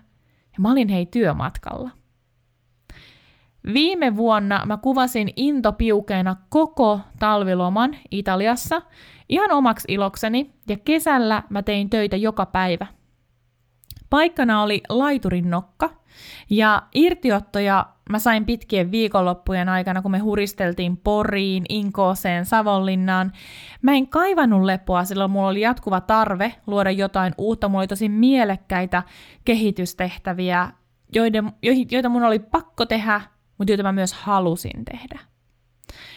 Ja 0.52 0.58
mä 0.58 0.70
olin 0.72 0.88
hei 0.88 1.06
työmatkalla. 1.06 1.90
Viime 3.74 4.16
vuonna 4.16 4.62
mä 4.66 4.76
kuvasin 4.76 5.28
intopiukeena 5.36 6.36
koko 6.48 7.00
talviloman 7.18 7.96
Italiassa 8.10 8.82
ihan 9.28 9.52
omaksi 9.52 9.84
ilokseni 9.88 10.54
ja 10.68 10.76
kesällä 10.84 11.42
mä 11.50 11.62
tein 11.62 11.90
töitä 11.90 12.16
joka 12.16 12.46
päivä. 12.46 12.86
Paikkana 14.10 14.62
oli 14.62 14.82
laiturin 14.88 15.50
nokka 15.50 15.90
ja 16.50 16.82
irtiottoja 16.94 17.86
mä 18.10 18.18
sain 18.18 18.44
pitkien 18.46 18.90
viikonloppujen 18.90 19.68
aikana, 19.68 20.02
kun 20.02 20.10
me 20.10 20.18
huristeltiin 20.18 20.96
Poriin, 20.96 21.64
Inkooseen, 21.68 22.44
Savonlinnaan. 22.44 23.32
Mä 23.82 23.92
en 23.92 24.08
kaivannut 24.08 24.62
lepoa, 24.62 25.04
sillä 25.04 25.28
mulla 25.28 25.48
oli 25.48 25.60
jatkuva 25.60 26.00
tarve 26.00 26.54
luoda 26.66 26.90
jotain 26.90 27.34
uutta. 27.38 27.68
Mulla 27.68 27.80
oli 27.80 27.86
tosi 27.88 28.08
mielekkäitä 28.08 29.02
kehitystehtäviä, 29.44 30.68
joiden, 31.12 31.52
joita 31.90 32.08
mun 32.08 32.24
oli 32.24 32.38
pakko 32.38 32.86
tehdä, 32.86 33.20
mutta 33.58 33.72
joita 33.72 33.82
mä 33.82 33.92
myös 33.92 34.12
halusin 34.12 34.84
tehdä. 34.84 35.20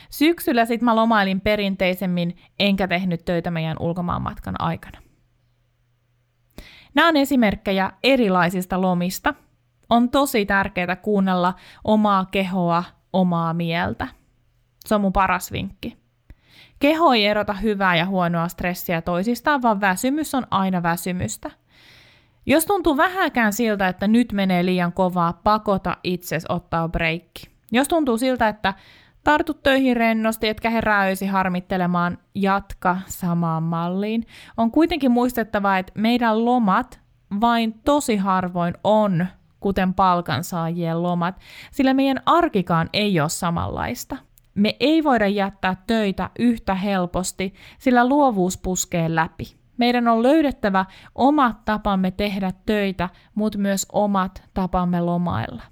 Syksyllä 0.09 0.65
sitten 0.65 0.85
mä 0.85 0.95
lomailin 0.95 1.41
perinteisemmin, 1.41 2.35
enkä 2.59 2.87
tehnyt 2.87 3.25
töitä 3.25 3.51
meidän 3.51 3.77
ulkomaanmatkan 3.79 4.55
aikana. 4.59 5.01
Nämä 6.93 7.07
on 7.07 7.17
esimerkkejä 7.17 7.91
erilaisista 8.03 8.81
lomista. 8.81 9.33
On 9.89 10.09
tosi 10.09 10.45
tärkeää 10.45 10.95
kuunnella 10.95 11.53
omaa 11.83 12.25
kehoa, 12.25 12.83
omaa 13.13 13.53
mieltä. 13.53 14.07
Se 14.85 14.95
on 14.95 15.01
mun 15.01 15.13
paras 15.13 15.51
vinkki. 15.51 15.97
Keho 16.79 17.13
ei 17.13 17.25
erota 17.25 17.53
hyvää 17.53 17.95
ja 17.95 18.05
huonoa 18.05 18.47
stressiä 18.47 19.01
toisistaan, 19.01 19.61
vaan 19.61 19.81
väsymys 19.81 20.35
on 20.35 20.47
aina 20.51 20.83
väsymystä. 20.83 21.51
Jos 22.45 22.65
tuntuu 22.65 22.97
vähäkään 22.97 23.53
siltä, 23.53 23.87
että 23.87 24.07
nyt 24.07 24.33
menee 24.33 24.65
liian 24.65 24.93
kovaa, 24.93 25.33
pakota 25.33 25.97
itses 26.03 26.45
ottaa 26.49 26.89
breikki. 26.89 27.49
Jos 27.71 27.87
tuntuu 27.87 28.17
siltä, 28.17 28.47
että 28.47 28.73
tartut 29.23 29.63
töihin 29.63 29.97
rennosti, 29.97 30.47
etkä 30.47 30.69
herää 30.69 31.03
öisi 31.03 31.25
harmittelemaan, 31.25 32.17
jatka 32.35 32.97
samaan 33.07 33.63
malliin. 33.63 34.25
On 34.57 34.71
kuitenkin 34.71 35.11
muistettava, 35.11 35.77
että 35.77 35.93
meidän 35.95 36.45
lomat 36.45 37.01
vain 37.41 37.73
tosi 37.85 38.17
harvoin 38.17 38.73
on 38.83 39.27
kuten 39.59 39.93
palkansaajien 39.93 41.03
lomat, 41.03 41.39
sillä 41.71 41.93
meidän 41.93 42.21
arkikaan 42.25 42.89
ei 42.93 43.19
ole 43.19 43.29
samanlaista. 43.29 44.17
Me 44.55 44.75
ei 44.79 45.03
voida 45.03 45.27
jättää 45.27 45.75
töitä 45.87 46.29
yhtä 46.39 46.75
helposti, 46.75 47.53
sillä 47.79 48.07
luovuus 48.09 48.57
puskee 48.57 49.15
läpi. 49.15 49.60
Meidän 49.81 50.07
on 50.07 50.23
löydettävä 50.23 50.85
omat 51.15 51.65
tapamme 51.65 52.11
tehdä 52.11 52.51
töitä, 52.65 53.09
mutta 53.35 53.57
myös 53.59 53.85
omat 53.91 54.43
tapamme 54.53 55.01
lomailla. 55.01 55.63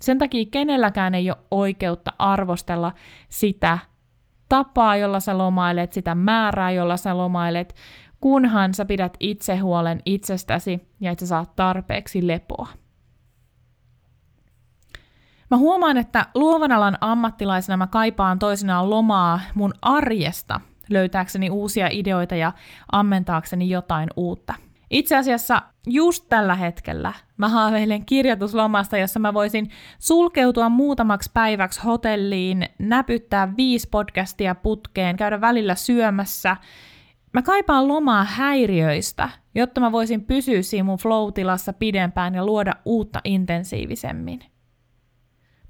Sen 0.00 0.18
takia 0.18 0.44
kenelläkään 0.50 1.14
ei 1.14 1.30
ole 1.30 1.38
oikeutta 1.50 2.12
arvostella 2.18 2.92
sitä 3.28 3.78
tapaa, 4.48 4.96
jolla 4.96 5.20
sä 5.20 5.38
lomailet, 5.38 5.92
sitä 5.92 6.14
määrää, 6.14 6.70
jolla 6.70 6.96
sä 6.96 7.16
lomailet, 7.16 7.74
kunhan 8.20 8.74
sä 8.74 8.84
pidät 8.84 9.16
itse 9.20 9.56
huolen 9.56 10.00
itsestäsi 10.04 10.88
ja 11.00 11.10
että 11.10 11.26
sä 11.26 11.28
saat 11.28 11.56
tarpeeksi 11.56 12.26
lepoa. 12.26 12.68
Mä 15.50 15.56
huomaan, 15.56 15.96
että 15.96 16.26
luovan 16.34 16.72
alan 16.72 16.98
ammattilaisena 17.00 17.76
mä 17.76 17.86
kaipaan 17.86 18.38
toisinaan 18.38 18.90
lomaa 18.90 19.40
mun 19.54 19.74
arjesta 19.82 20.60
löytääkseni 20.90 21.50
uusia 21.50 21.88
ideoita 21.90 22.36
ja 22.36 22.52
ammentaakseni 22.92 23.70
jotain 23.70 24.08
uutta– 24.16 24.54
itse 24.90 25.16
asiassa 25.16 25.62
just 25.86 26.24
tällä 26.28 26.54
hetkellä 26.54 27.12
mä 27.36 27.48
haaveilen 27.48 28.06
kirjoituslomasta, 28.06 28.96
jossa 28.96 29.18
mä 29.18 29.34
voisin 29.34 29.70
sulkeutua 29.98 30.68
muutamaksi 30.68 31.30
päiväksi 31.34 31.80
hotelliin, 31.84 32.68
näpyttää 32.78 33.56
viisi 33.56 33.88
podcastia 33.90 34.54
putkeen, 34.54 35.16
käydä 35.16 35.40
välillä 35.40 35.74
syömässä 35.74 36.56
Mä 37.32 37.42
kaipaan 37.42 37.88
lomaa 37.88 38.24
häiriöistä, 38.24 39.28
jotta 39.54 39.80
mä 39.80 39.92
voisin 39.92 40.24
pysyä 40.24 40.62
siinä 40.62 40.84
mun 40.84 40.98
flow-tilassa 40.98 41.72
pidempään 41.72 42.34
ja 42.34 42.46
luoda 42.46 42.74
uutta 42.84 43.20
intensiivisemmin. 43.24 44.40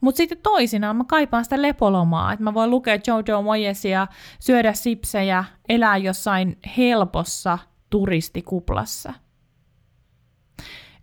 Mutta 0.00 0.17
sitten 0.17 0.38
toisinaan 0.43 0.97
mä 0.97 1.05
kaipaan 1.05 1.45
sitä 1.45 1.62
lepolomaa, 1.62 2.33
että 2.33 2.45
mä 2.45 2.55
voin 2.55 2.71
lukea 2.71 2.99
Jojo 3.07 3.43
Moyesia, 3.43 4.07
syödä 4.40 4.73
sipsejä, 4.73 5.45
elää 5.69 5.97
jossain 5.97 6.59
helpossa 6.76 7.59
turistikuplassa. 7.90 9.12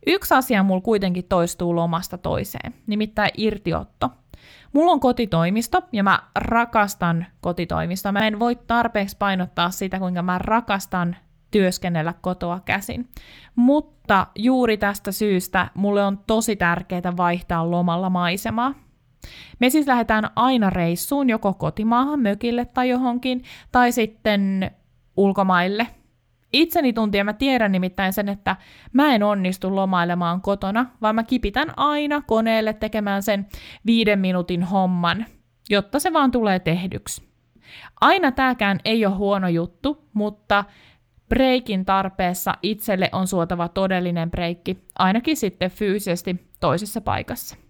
Yksi 0.08 0.34
asia 0.34 0.64
mulla 0.64 0.82
kuitenkin 0.82 1.26
toistuu 1.26 1.76
lomasta 1.76 2.18
toiseen, 2.18 2.74
nimittäin 2.88 3.32
irtiotto. 3.38 4.10
Mulla 4.74 4.92
on 4.92 5.00
kotitoimisto 5.00 5.82
ja 5.92 6.04
mä 6.04 6.20
rakastan 6.36 7.26
kotitoimistoa. 7.42 8.12
Mä 8.12 8.28
en 8.28 8.40
voi 8.40 8.56
tarpeeksi 8.56 9.18
painottaa 9.18 9.72
sitä, 9.72 10.00
kuinka 10.00 10.22
mä 10.22 10.38
rakastan 10.38 11.16
työskennellä 11.52 12.14
kotoa 12.22 12.60
käsin. 12.60 13.10
Mutta 13.56 14.28
juuri 14.36 14.78
tästä 14.78 15.12
syystä 15.12 15.72
mulle 15.74 16.04
on 16.04 16.20
tosi 16.28 16.56
tärkeää 16.56 17.18
vaihtaa 17.18 17.72
lomalla 17.72 18.10
maisemaa. 18.10 18.74
Me 19.60 19.70
siis 19.70 19.88
lähdetään 19.88 20.30
aina 20.36 20.70
reissuun 20.70 21.30
joko 21.30 21.54
kotimaahan, 21.54 22.20
mökille 22.20 22.66
tai 22.66 22.90
johonkin, 22.90 23.44
tai 23.72 23.92
sitten 23.92 24.72
ulkomaille. 25.18 25.88
Itseni 26.54 26.94
tuntien 26.94 27.26
mä 27.26 27.34
tiedän 27.34 27.72
nimittäin 27.72 28.14
sen, 28.14 28.30
että 28.30 28.56
mä 28.94 29.16
en 29.16 29.24
onnistu 29.24 29.76
lomailemaan 29.76 30.42
kotona, 30.42 30.86
vaan 31.02 31.16
mä 31.16 31.24
kipitän 31.24 31.68
aina 31.78 32.22
koneelle 32.22 32.74
tekemään 32.74 33.24
sen 33.24 33.48
viiden 33.86 34.20
minuutin 34.20 34.64
homman, 34.64 35.26
jotta 35.70 36.00
se 36.00 36.14
vaan 36.14 36.32
tulee 36.32 36.60
tehdyksi. 36.60 37.24
Aina 38.02 38.32
tääkään 38.32 38.80
ei 38.86 39.06
ole 39.06 39.16
huono 39.16 39.48
juttu, 39.48 40.10
mutta 40.14 40.66
breikin 41.30 41.86
tarpeessa 41.86 42.54
itselle 42.64 43.10
on 43.12 43.28
suotava 43.28 43.68
todellinen 43.68 44.32
breikki, 44.32 44.78
ainakin 45.00 45.38
sitten 45.38 45.72
fyysisesti 45.72 46.48
toisessa 46.60 47.02
paikassa. 47.02 47.65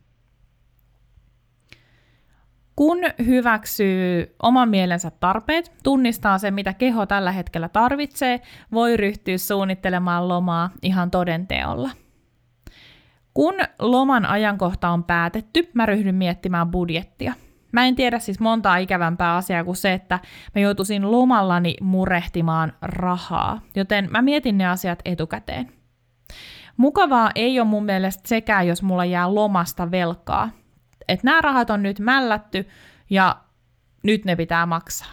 Kun 2.76 2.98
hyväksyy 3.26 4.36
oman 4.44 4.70
mielensä 4.70 5.12
tarpeet, 5.20 5.72
tunnistaa 5.84 6.38
sen, 6.38 6.54
mitä 6.54 6.74
keho 6.74 7.06
tällä 7.06 7.32
hetkellä 7.32 7.70
tarvitsee, 7.70 8.42
voi 8.72 8.98
ryhtyä 8.98 9.38
suunnittelemaan 9.38 10.28
lomaa 10.28 10.70
ihan 10.82 11.12
todenteolla. 11.12 11.90
Kun 13.34 13.54
loman 13.80 14.26
ajankohta 14.26 14.90
on 14.90 15.04
päätetty, 15.04 15.70
mä 15.74 15.86
ryhdyn 15.86 16.16
miettimään 16.16 16.72
budjettia. 16.72 17.34
Mä 17.72 17.86
en 17.86 17.96
tiedä 17.96 18.20
siis 18.20 18.40
montaa 18.40 18.78
ikävämpää 18.78 19.36
asiaa 19.36 19.64
kuin 19.64 19.76
se, 19.76 19.94
että 19.94 20.20
mä 20.56 20.62
joutuisin 20.62 21.12
lomallani 21.12 21.76
murehtimaan 21.82 22.74
rahaa, 22.82 23.62
joten 23.76 24.08
mä 24.12 24.22
mietin 24.22 24.58
ne 24.58 24.68
asiat 24.68 25.00
etukäteen. 25.06 25.72
Mukavaa 26.78 27.32
ei 27.36 27.60
ole 27.60 27.68
mun 27.68 27.86
mielestä 27.86 28.28
sekään, 28.28 28.68
jos 28.68 28.84
mulla 28.84 29.06
jää 29.06 29.36
lomasta 29.36 29.92
velkaa, 29.92 30.50
että 31.08 31.26
nämä 31.26 31.42
rahat 31.42 31.70
on 31.70 31.84
nyt 31.84 32.00
mällätty 32.00 32.68
ja 33.10 33.36
nyt 34.04 34.26
ne 34.26 34.36
pitää 34.36 34.66
maksaa. 34.66 35.12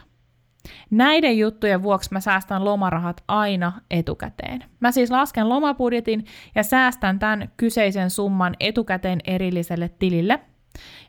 Näiden 0.90 1.38
juttujen 1.38 1.82
vuoksi 1.82 2.08
mä 2.12 2.20
säästän 2.20 2.64
lomarahat 2.64 3.24
aina 3.28 3.72
etukäteen. 3.90 4.64
Mä 4.80 4.92
siis 4.92 5.10
lasken 5.10 5.48
lomabudjetin 5.48 6.24
ja 6.54 6.62
säästän 6.62 7.18
tämän 7.18 7.52
kyseisen 7.56 8.10
summan 8.10 8.56
etukäteen 8.60 9.20
erilliselle 9.24 9.90
tilille. 9.98 10.40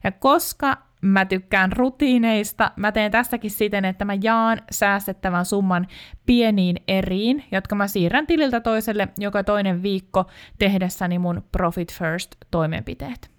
Ja 0.04 0.12
koska 0.12 0.78
mä 1.02 1.26
tykkään 1.26 1.72
rutiineista, 1.72 2.72
mä 2.76 2.92
teen 2.92 3.12
tästäkin 3.12 3.52
siten, 3.52 3.86
että 3.86 4.06
mä 4.06 4.14
jaan 4.22 4.62
säästettävän 4.72 5.46
summan 5.46 5.88
pieniin 6.26 6.76
eriin, 6.88 7.44
jotka 7.52 7.76
mä 7.76 7.88
siirrän 7.88 8.28
tililtä 8.28 8.60
toiselle 8.60 9.08
joka 9.18 9.44
toinen 9.44 9.84
viikko 9.84 10.26
tehdessäni 10.60 11.20
mun 11.20 11.44
Profit 11.52 11.94
First 11.94 12.36
toimenpiteet. 12.52 13.33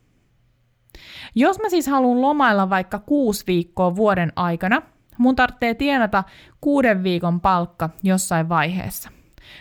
Jos 1.35 1.59
mä 1.59 1.69
siis 1.69 1.87
haluan 1.87 2.21
lomailla 2.21 2.71
vaikka 2.71 2.99
kuusi 2.99 3.45
viikkoa 3.47 3.97
vuoden 3.97 4.33
aikana, 4.37 4.83
mun 5.19 5.37
tarvitsee 5.37 5.75
tienata 5.75 6.25
kuuden 6.61 7.03
viikon 7.03 7.41
palkka 7.41 7.91
jossain 8.03 8.49
vaiheessa. 8.49 9.11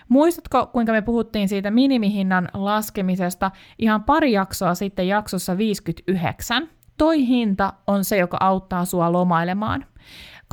Muistatko, 0.10 0.66
kuinka 0.66 0.92
me 0.92 1.02
puhuttiin 1.02 1.50
siitä 1.50 1.72
minimihinnan 1.72 2.50
laskemisesta 2.54 3.52
ihan 3.80 4.04
pari 4.04 4.32
jaksoa 4.32 4.76
sitten 4.76 5.08
jaksossa 5.08 5.58
59? 5.58 6.70
Toi 6.98 7.28
hinta 7.28 7.74
on 7.88 8.04
se, 8.04 8.18
joka 8.18 8.38
auttaa 8.40 8.86
sua 8.86 9.12
lomailemaan. 9.12 9.86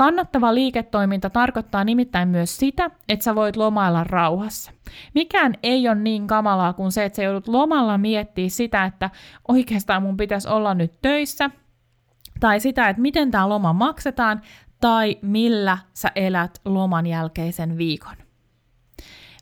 Kannattava 0.00 0.54
liiketoiminta 0.54 1.30
tarkoittaa 1.30 1.84
nimittäin 1.84 2.28
myös 2.28 2.56
sitä, 2.56 2.90
että 3.08 3.24
sä 3.24 3.34
voit 3.34 3.56
lomailla 3.56 4.04
rauhassa. 4.04 4.72
Mikään 5.14 5.54
ei 5.62 5.88
ole 5.88 5.94
niin 5.94 6.26
kamalaa 6.26 6.72
kuin 6.72 6.92
se, 6.92 7.04
että 7.04 7.16
sä 7.16 7.22
joudut 7.22 7.48
lomalla 7.48 7.98
miettiä 7.98 8.48
sitä, 8.48 8.84
että 8.84 9.10
oikeastaan 9.48 10.02
mun 10.02 10.16
pitäisi 10.16 10.48
olla 10.48 10.74
nyt 10.74 10.92
töissä, 11.02 11.50
tai 12.40 12.60
sitä, 12.60 12.88
että 12.88 13.02
miten 13.02 13.30
tämä 13.30 13.48
loma 13.48 13.72
maksetaan, 13.72 14.42
tai 14.80 15.18
millä 15.22 15.78
sä 15.94 16.08
elät 16.14 16.60
loman 16.64 17.06
jälkeisen 17.06 17.78
viikon. 17.78 18.16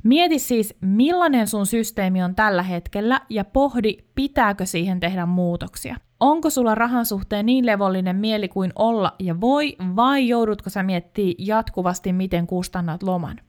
Mieti 0.05 0.39
siis, 0.39 0.75
millainen 0.81 1.47
sun 1.47 1.67
systeemi 1.67 2.23
on 2.23 2.35
tällä 2.35 2.63
hetkellä 2.63 3.21
ja 3.29 3.45
pohdi, 3.45 3.97
pitääkö 4.15 4.67
siihen 4.67 5.01
tehdä 5.01 5.27
muutoksia. 5.27 5.97
Onko 6.21 6.51
sulla 6.51 6.75
rahan 6.75 7.07
suhteen 7.07 7.47
niin 7.47 7.67
levollinen 7.67 8.17
mieli 8.17 8.49
kuin 8.49 8.73
olla 8.77 9.15
ja 9.19 9.41
voi, 9.41 9.77
vai 9.97 10.29
joudutko 10.29 10.71
sä 10.71 10.83
miettiä 10.83 11.35
jatkuvasti, 11.39 12.13
miten 12.13 12.47
kustannat 12.47 13.03
loman? 13.03 13.41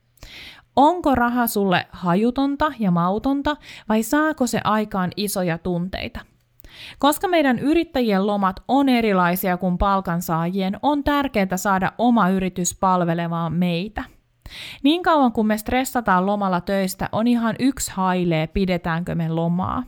Onko 0.75 1.15
raha 1.15 1.47
sulle 1.47 1.87
hajutonta 1.91 2.71
ja 2.79 2.91
mautonta, 2.91 3.57
vai 3.89 4.03
saako 4.03 4.47
se 4.47 4.61
aikaan 4.63 5.11
isoja 5.17 5.57
tunteita? 5.57 6.19
Koska 6.99 7.27
meidän 7.27 7.59
yrittäjien 7.59 8.27
lomat 8.27 8.63
on 8.67 8.89
erilaisia 8.89 9.57
kuin 9.57 9.77
palkansaajien, 9.77 10.79
on 10.81 11.03
tärkeää 11.03 11.57
saada 11.57 11.91
oma 11.97 12.29
yritys 12.29 12.77
palvelemaan 12.79 13.53
meitä– 13.53 14.03
niin 14.83 15.03
kauan 15.03 15.31
kun 15.31 15.47
me 15.47 15.57
stressataan 15.57 16.25
lomalla 16.25 16.61
töistä, 16.61 17.09
on 17.11 17.27
ihan 17.27 17.55
yksi 17.59 17.91
hailee, 17.91 18.47
pidetäänkö 18.47 19.15
me 19.15 19.29
lomaa. 19.29 19.83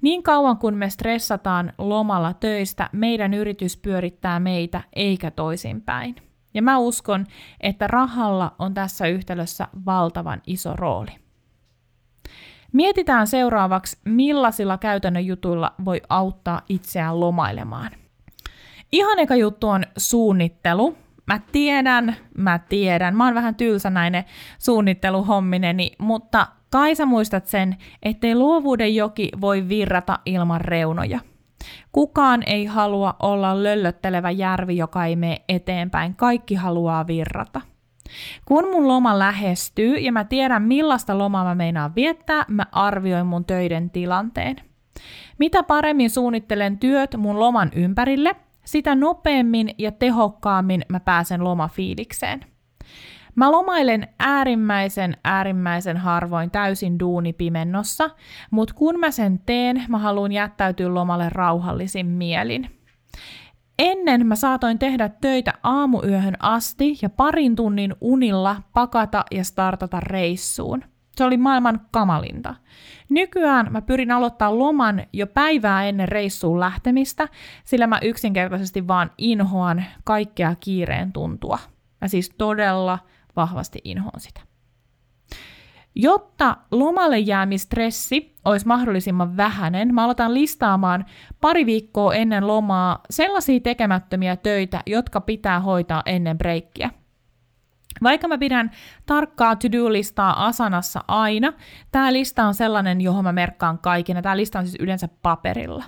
Niin 0.00 0.22
kauan 0.22 0.58
kun 0.58 0.74
me 0.74 0.90
stressataan 0.90 1.72
lomalla 1.78 2.34
töistä, 2.34 2.90
meidän 2.92 3.34
yritys 3.34 3.76
pyörittää 3.76 4.40
meitä 4.40 4.80
eikä 4.92 5.30
toisinpäin. 5.30 6.16
Ja 6.54 6.62
mä 6.62 6.78
uskon, 6.78 7.26
että 7.60 7.86
rahalla 7.86 8.54
on 8.58 8.74
tässä 8.74 9.06
yhtälössä 9.06 9.68
valtavan 9.86 10.42
iso 10.46 10.76
rooli. 10.76 11.10
Mietitään 12.72 13.26
seuraavaksi, 13.26 13.98
millaisilla 14.04 14.78
käytännön 14.78 15.26
jutuilla 15.26 15.72
voi 15.84 16.00
auttaa 16.08 16.62
itseään 16.68 17.20
lomailemaan. 17.20 17.90
Ihan 18.92 19.18
eka 19.18 19.36
juttu 19.36 19.68
on 19.68 19.84
suunnittelu, 19.96 20.96
Mä 21.26 21.40
tiedän, 21.52 22.16
mä 22.38 22.58
tiedän. 22.58 23.16
Mä 23.16 23.24
oon 23.24 23.34
vähän 23.34 23.54
tylsänäinen 23.54 24.24
suunnitteluhommineni, 24.58 25.92
mutta 25.98 26.46
kai 26.70 26.94
sä 26.94 27.06
muistat 27.06 27.46
sen, 27.46 27.76
ettei 28.02 28.34
luovuuden 28.34 28.94
joki 28.94 29.28
voi 29.40 29.68
virrata 29.68 30.18
ilman 30.26 30.60
reunoja. 30.60 31.20
Kukaan 31.92 32.42
ei 32.46 32.64
halua 32.64 33.14
olla 33.22 33.62
löllöttelevä 33.62 34.30
järvi, 34.30 34.76
joka 34.76 35.04
ei 35.04 35.16
mene 35.16 35.42
eteenpäin. 35.48 36.16
Kaikki 36.16 36.54
haluaa 36.54 37.06
virrata. 37.06 37.60
Kun 38.44 38.64
mun 38.70 38.88
loma 38.88 39.18
lähestyy 39.18 39.96
ja 39.96 40.12
mä 40.12 40.24
tiedän 40.24 40.62
millaista 40.62 41.18
lomaa 41.18 41.44
mä 41.44 41.54
meinaan 41.54 41.94
viettää, 41.94 42.44
mä 42.48 42.66
arvioin 42.72 43.26
mun 43.26 43.44
töiden 43.44 43.90
tilanteen. 43.90 44.56
Mitä 45.38 45.62
paremmin 45.62 46.10
suunnittelen 46.10 46.78
työt 46.78 47.16
mun 47.16 47.40
loman 47.40 47.70
ympärille, 47.74 48.36
sitä 48.64 48.94
nopeammin 48.94 49.74
ja 49.78 49.92
tehokkaammin 49.92 50.84
mä 50.88 51.00
pääsen 51.00 51.44
lomafiilikseen. 51.44 52.40
Mä 53.34 53.52
lomailen 53.52 54.08
äärimmäisen, 54.18 55.16
äärimmäisen 55.24 55.96
harvoin 55.96 56.50
täysin 56.50 56.98
duunipimennossa, 56.98 58.10
mutta 58.50 58.74
kun 58.74 59.00
mä 59.00 59.10
sen 59.10 59.38
teen, 59.38 59.84
mä 59.88 59.98
haluan 59.98 60.32
jättäytyä 60.32 60.94
lomalle 60.94 61.28
rauhallisin 61.28 62.06
mielin. 62.06 62.70
Ennen 63.78 64.26
mä 64.26 64.36
saatoin 64.36 64.78
tehdä 64.78 65.08
töitä 65.08 65.52
aamuyöhön 65.62 66.36
asti 66.38 66.98
ja 67.02 67.10
parin 67.10 67.56
tunnin 67.56 67.94
unilla 68.00 68.56
pakata 68.72 69.24
ja 69.30 69.44
startata 69.44 70.00
reissuun. 70.00 70.84
Se 71.16 71.24
oli 71.24 71.36
maailman 71.36 71.80
kamalinta. 71.90 72.54
Nykyään 73.12 73.72
mä 73.72 73.82
pyrin 73.82 74.10
aloittaa 74.10 74.58
loman 74.58 75.06
jo 75.12 75.26
päivää 75.26 75.84
ennen 75.84 76.08
reissuun 76.08 76.60
lähtemistä, 76.60 77.28
sillä 77.64 77.86
mä 77.86 77.98
yksinkertaisesti 78.02 78.88
vaan 78.88 79.10
inhoan 79.18 79.84
kaikkea 80.04 80.54
kiireen 80.60 81.12
tuntua. 81.12 81.58
Mä 82.00 82.08
siis 82.08 82.30
todella 82.38 82.98
vahvasti 83.36 83.80
inhoan 83.84 84.20
sitä. 84.20 84.40
Jotta 85.94 86.56
lomalle 86.70 87.18
jäämistressi 87.18 88.34
olisi 88.44 88.66
mahdollisimman 88.66 89.36
vähäinen, 89.36 89.94
mä 89.94 90.04
aloitan 90.04 90.34
listaamaan 90.34 91.04
pari 91.40 91.66
viikkoa 91.66 92.14
ennen 92.14 92.46
lomaa 92.46 93.00
sellaisia 93.10 93.60
tekemättömiä 93.60 94.36
töitä, 94.36 94.80
jotka 94.86 95.20
pitää 95.20 95.60
hoitaa 95.60 96.02
ennen 96.06 96.38
breikkiä. 96.38 96.90
Vaikka 98.02 98.28
mä 98.28 98.38
pidän 98.38 98.70
tarkkaa 99.06 99.56
to-do-listaa 99.56 100.46
Asanassa 100.46 101.04
aina, 101.08 101.52
tämä 101.92 102.12
lista 102.12 102.44
on 102.44 102.54
sellainen, 102.54 103.00
johon 103.00 103.24
mä 103.24 103.32
merkkaan 103.32 103.78
kaiken, 103.78 104.22
tämä 104.22 104.36
lista 104.36 104.58
on 104.58 104.66
siis 104.66 104.76
yleensä 104.80 105.08
paperilla. 105.22 105.84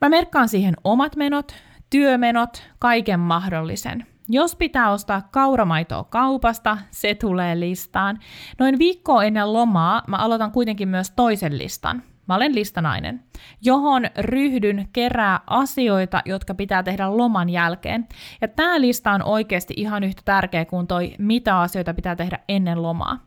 Mä 0.00 0.08
merkkaan 0.08 0.48
siihen 0.48 0.74
omat 0.84 1.16
menot, 1.16 1.54
työmenot, 1.90 2.62
kaiken 2.78 3.20
mahdollisen. 3.20 4.06
Jos 4.28 4.56
pitää 4.56 4.90
ostaa 4.90 5.28
kauramaitoa 5.32 6.04
kaupasta, 6.04 6.78
se 6.90 7.14
tulee 7.14 7.60
listaan. 7.60 8.18
Noin 8.58 8.78
viikkoa 8.78 9.24
ennen 9.24 9.52
lomaa 9.52 10.02
mä 10.08 10.16
aloitan 10.16 10.52
kuitenkin 10.52 10.88
myös 10.88 11.10
toisen 11.10 11.58
listan. 11.58 12.02
Mä 12.28 12.34
olen 12.34 12.54
listanainen, 12.54 13.22
johon 13.62 14.02
ryhdyn 14.18 14.88
kerää 14.92 15.40
asioita, 15.46 16.22
jotka 16.24 16.54
pitää 16.54 16.82
tehdä 16.82 17.16
loman 17.16 17.48
jälkeen. 17.48 18.08
Ja 18.40 18.48
tämä 18.48 18.80
lista 18.80 19.12
on 19.12 19.22
oikeasti 19.22 19.74
ihan 19.76 20.04
yhtä 20.04 20.22
tärkeä 20.24 20.64
kuin 20.64 20.86
toi, 20.86 21.14
mitä 21.18 21.60
asioita 21.60 21.94
pitää 21.94 22.16
tehdä 22.16 22.38
ennen 22.48 22.82
lomaa. 22.82 23.18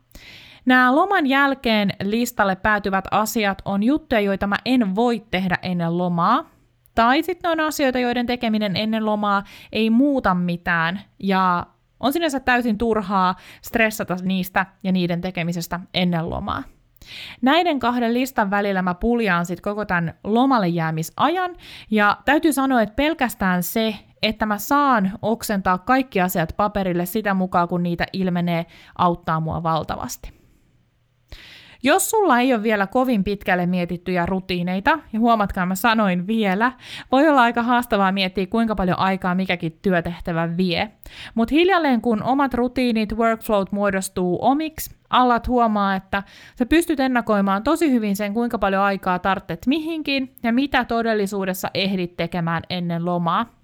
Nämä 0.66 0.96
loman 0.96 1.28
jälkeen 1.28 1.94
listalle 2.04 2.56
päätyvät 2.56 3.06
asiat 3.12 3.62
on 3.66 3.84
juttuja, 3.84 4.22
joita 4.22 4.48
mä 4.48 4.56
en 4.66 4.96
voi 4.96 5.26
tehdä 5.32 5.58
ennen 5.62 5.98
lomaa, 5.98 6.50
tai 6.96 7.24
sitten 7.24 7.52
on 7.52 7.60
asioita, 7.60 8.00
joiden 8.00 8.26
tekeminen 8.26 8.76
ennen 8.76 9.06
lomaa 9.06 9.44
ei 9.72 9.90
muuta 9.90 10.34
mitään, 10.34 11.00
ja 11.20 11.66
on 12.00 12.14
sinänsä 12.14 12.40
täysin 12.40 12.78
turhaa 12.78 13.36
stressata 13.62 14.16
niistä 14.24 14.66
ja 14.84 14.92
niiden 14.92 15.22
tekemisestä 15.22 15.80
ennen 15.94 16.30
lomaa. 16.30 16.64
Näiden 17.42 17.80
kahden 17.80 18.14
listan 18.14 18.50
välillä 18.50 18.82
mä 18.82 18.94
puljaan 18.94 19.46
sitten 19.46 19.64
koko 19.64 19.86
tämän 19.86 20.14
lomalle 20.24 20.68
jäämisajan, 20.68 21.56
ja 21.92 22.18
täytyy 22.26 22.54
sanoa, 22.54 22.82
että 22.82 22.96
pelkästään 22.96 23.64
se, 23.64 23.96
että 24.22 24.46
mä 24.46 24.58
saan 24.58 25.12
oksentaa 25.22 25.78
kaikki 25.78 26.22
asiat 26.22 26.54
paperille 26.58 27.06
sitä 27.06 27.34
mukaan, 27.34 27.68
kun 27.68 27.84
niitä 27.84 28.06
ilmenee, 28.14 28.66
auttaa 28.98 29.40
mua 29.40 29.64
valtavasti. 29.64 30.39
Jos 31.84 32.10
sulla 32.10 32.40
ei 32.40 32.54
ole 32.54 32.64
vielä 32.64 32.88
kovin 32.88 33.24
pitkälle 33.24 33.66
mietittyjä 33.66 34.26
rutiineita, 34.26 35.00
ja 35.14 35.20
huomatkaa 35.20 35.66
mä 35.66 35.76
sanoin 35.76 36.28
vielä, 36.28 36.72
voi 37.12 37.30
olla 37.30 37.42
aika 37.42 37.64
haastavaa 37.64 38.12
miettiä 38.12 38.48
kuinka 38.48 38.76
paljon 38.76 39.00
aikaa 39.00 39.36
mikäkin 39.36 39.80
työtehtävä 39.82 40.58
vie. 40.58 40.92
Mutta 41.36 41.56
hiljalleen 41.56 42.02
kun 42.02 42.24
omat 42.24 42.54
rutiinit, 42.54 43.14
workflowt 43.18 43.72
muodostuu 43.72 44.38
omiksi, 44.42 44.96
alat 45.10 45.48
huomaa, 45.48 45.96
että 45.96 46.24
sä 46.56 46.66
pystyt 46.66 47.00
ennakoimaan 47.00 47.64
tosi 47.64 47.92
hyvin 47.92 48.16
sen, 48.16 48.34
kuinka 48.34 48.58
paljon 48.58 48.84
aikaa 48.84 49.20
tarvitset 49.20 49.68
mihinkin 49.68 50.36
ja 50.44 50.54
mitä 50.54 50.86
todellisuudessa 50.86 51.72
ehdit 51.74 52.18
tekemään 52.18 52.64
ennen 52.70 53.06
lomaa. 53.06 53.59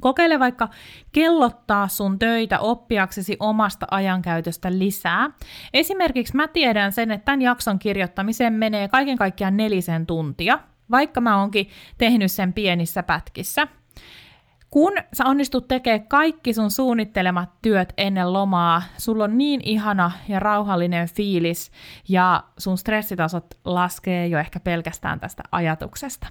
Kokeile 0.00 0.38
vaikka 0.38 0.68
kellottaa 1.12 1.88
sun 1.88 2.18
töitä 2.18 2.58
oppiaksesi 2.58 3.36
omasta 3.40 3.86
ajankäytöstä 3.90 4.78
lisää. 4.78 5.30
Esimerkiksi 5.74 6.36
mä 6.36 6.48
tiedän 6.48 6.92
sen, 6.92 7.10
että 7.10 7.24
tämän 7.24 7.42
jakson 7.42 7.78
kirjoittamiseen 7.78 8.52
menee 8.52 8.88
kaiken 8.88 9.18
kaikkiaan 9.18 9.56
nelisen 9.56 10.06
tuntia, 10.06 10.58
vaikka 10.90 11.20
mä 11.20 11.40
oonkin 11.40 11.68
tehnyt 11.98 12.32
sen 12.32 12.52
pienissä 12.52 13.02
pätkissä. 13.02 13.68
Kun 14.70 14.92
sä 15.12 15.24
onnistut 15.24 15.68
tekemään 15.68 16.08
kaikki 16.08 16.54
sun 16.54 16.70
suunnittelemat 16.70 17.50
työt 17.62 17.92
ennen 17.96 18.32
lomaa, 18.32 18.82
sulla 18.98 19.24
on 19.24 19.38
niin 19.38 19.60
ihana 19.64 20.10
ja 20.28 20.40
rauhallinen 20.40 21.08
fiilis 21.08 21.70
ja 22.08 22.44
sun 22.58 22.78
stressitasot 22.78 23.46
laskee 23.64 24.26
jo 24.26 24.38
ehkä 24.38 24.60
pelkästään 24.60 25.20
tästä 25.20 25.42
ajatuksesta. 25.52 26.26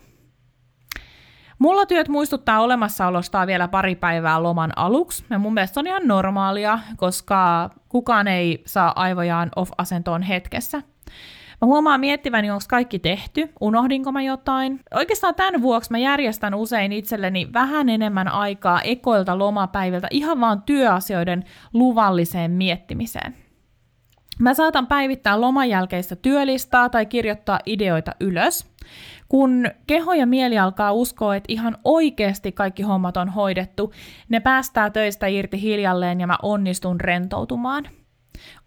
Mulla 1.60 1.86
työt 1.86 2.08
muistuttaa 2.08 2.60
olemassaolostaan 2.60 3.48
vielä 3.48 3.67
pari 3.67 3.96
päivää 3.96 4.43
loman 4.43 4.72
aluksi, 4.76 5.26
ja 5.30 5.39
mun 5.39 5.54
mielestä 5.54 5.80
on 5.80 5.88
ihan 5.88 6.08
normaalia, 6.08 6.80
koska 6.98 7.70
kukaan 7.89 8.28
ei 8.28 8.63
saa 8.65 8.93
aivojaan 8.96 9.50
off-asentoon 9.56 10.22
hetkessä. 10.22 10.82
Mä 11.62 11.65
huomaan 11.65 12.00
miettiväni, 12.00 12.52
onko 12.52 12.63
kaikki 12.70 13.00
tehty, 13.00 13.50
unohdinko 13.62 14.12
mä 14.12 14.22
jotain. 14.22 14.80
Oikeastaan 14.93 15.36
tämän 15.36 15.62
vuoksi 15.62 15.91
mä 15.91 15.98
järjestän 15.98 16.56
usein 16.56 16.91
itselleni 16.91 17.48
vähän 17.54 17.89
enemmän 17.89 18.28
aikaa 18.28 18.82
ekoilta 18.82 19.38
lomapäiviltä 19.38 20.08
ihan 20.12 20.39
vaan 20.39 20.62
työasioiden 20.62 21.43
luvalliseen 21.74 22.52
miettimiseen. 22.52 23.36
Mä 24.39 24.54
saatan 24.54 24.88
päivittää 24.88 25.41
loman 25.41 25.70
jälkeistä 25.70 26.15
työlistaa 26.15 26.89
tai 26.89 27.06
kirjoittaa 27.06 27.60
ideoita 27.65 28.12
ylös. 28.20 28.72
Kun 29.30 29.66
keho 29.88 30.13
ja 30.13 30.26
mieli 30.26 30.60
alkaa 30.60 30.92
uskoa, 30.92 31.36
että 31.36 31.54
ihan 31.54 31.78
oikeasti 31.84 32.52
kaikki 32.52 32.84
hommat 32.84 33.18
on 33.18 33.30
hoidettu, 33.30 33.94
ne 34.30 34.40
päästää 34.40 34.90
töistä 34.90 35.28
irti 35.28 35.62
hiljalleen 35.62 36.20
ja 36.20 36.28
mä 36.28 36.38
onnistun 36.42 37.02
rentoutumaan. 37.02 37.90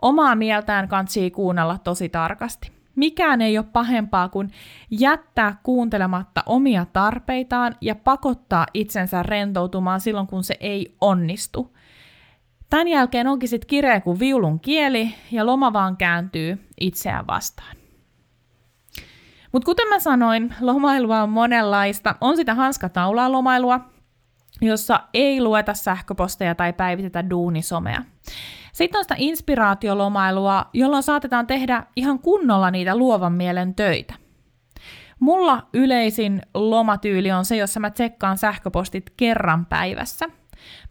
Omaa 0.03 0.35
mieltään 0.35 0.88
kantsii 0.88 1.31
kuunnella 1.31 1.79
tosi 1.79 2.09
tarkasti. 2.09 2.73
Mikään 2.96 3.40
ei 3.40 3.59
ole 3.59 3.66
pahempaa 3.73 4.29
kuin 4.29 4.51
jättää 4.90 5.57
kuuntelematta 5.62 6.42
omia 6.46 6.87
tarpeitaan 6.92 7.77
ja 7.81 7.94
pakottaa 7.94 8.66
itsensä 8.75 9.23
rentoutumaan 9.23 10.01
silloin, 10.01 10.27
kun 10.27 10.44
se 10.44 10.57
ei 10.61 10.94
onnistu. 11.01 11.77
Tämän 12.70 12.88
jälkeen 12.88 13.27
onkin 13.27 13.49
sitten 13.49 13.68
kireä 13.68 14.01
kuin 14.01 14.18
viulun 14.18 14.61
kieli 14.61 15.14
ja 15.33 15.46
loma 15.46 15.73
vaan 15.73 15.96
kääntyy 15.96 16.68
itseään 16.81 17.27
vastaan. 17.27 17.80
Mutta 19.52 19.66
kuten 19.66 19.88
mä 19.88 19.98
sanoin, 19.98 20.54
lomailua 20.60 21.22
on 21.22 21.30
monenlaista. 21.30 22.14
On 22.20 22.36
sitä 22.36 22.54
hanskataulaa 22.54 23.32
lomailua, 23.32 23.80
jossa 24.60 25.00
ei 25.14 25.42
lueta 25.42 25.74
sähköposteja 25.74 26.54
tai 26.54 26.72
päivitetä 26.72 27.30
duunisomea. 27.30 28.02
Sitten 28.72 28.98
on 28.98 29.04
sitä 29.04 29.14
inspiraatiolomailua, 29.18 30.66
jolloin 30.72 31.02
saatetaan 31.02 31.46
tehdä 31.46 31.84
ihan 31.96 32.18
kunnolla 32.18 32.70
niitä 32.70 32.96
luovan 32.96 33.32
mielen 33.32 33.74
töitä. 33.74 34.14
Mulla 35.20 35.68
yleisin 35.74 36.42
lomatyyli 36.54 37.32
on 37.32 37.44
se, 37.44 37.56
jossa 37.56 37.80
mä 37.80 37.90
tsekkaan 37.90 38.38
sähköpostit 38.38 39.10
kerran 39.16 39.66
päivässä. 39.66 40.26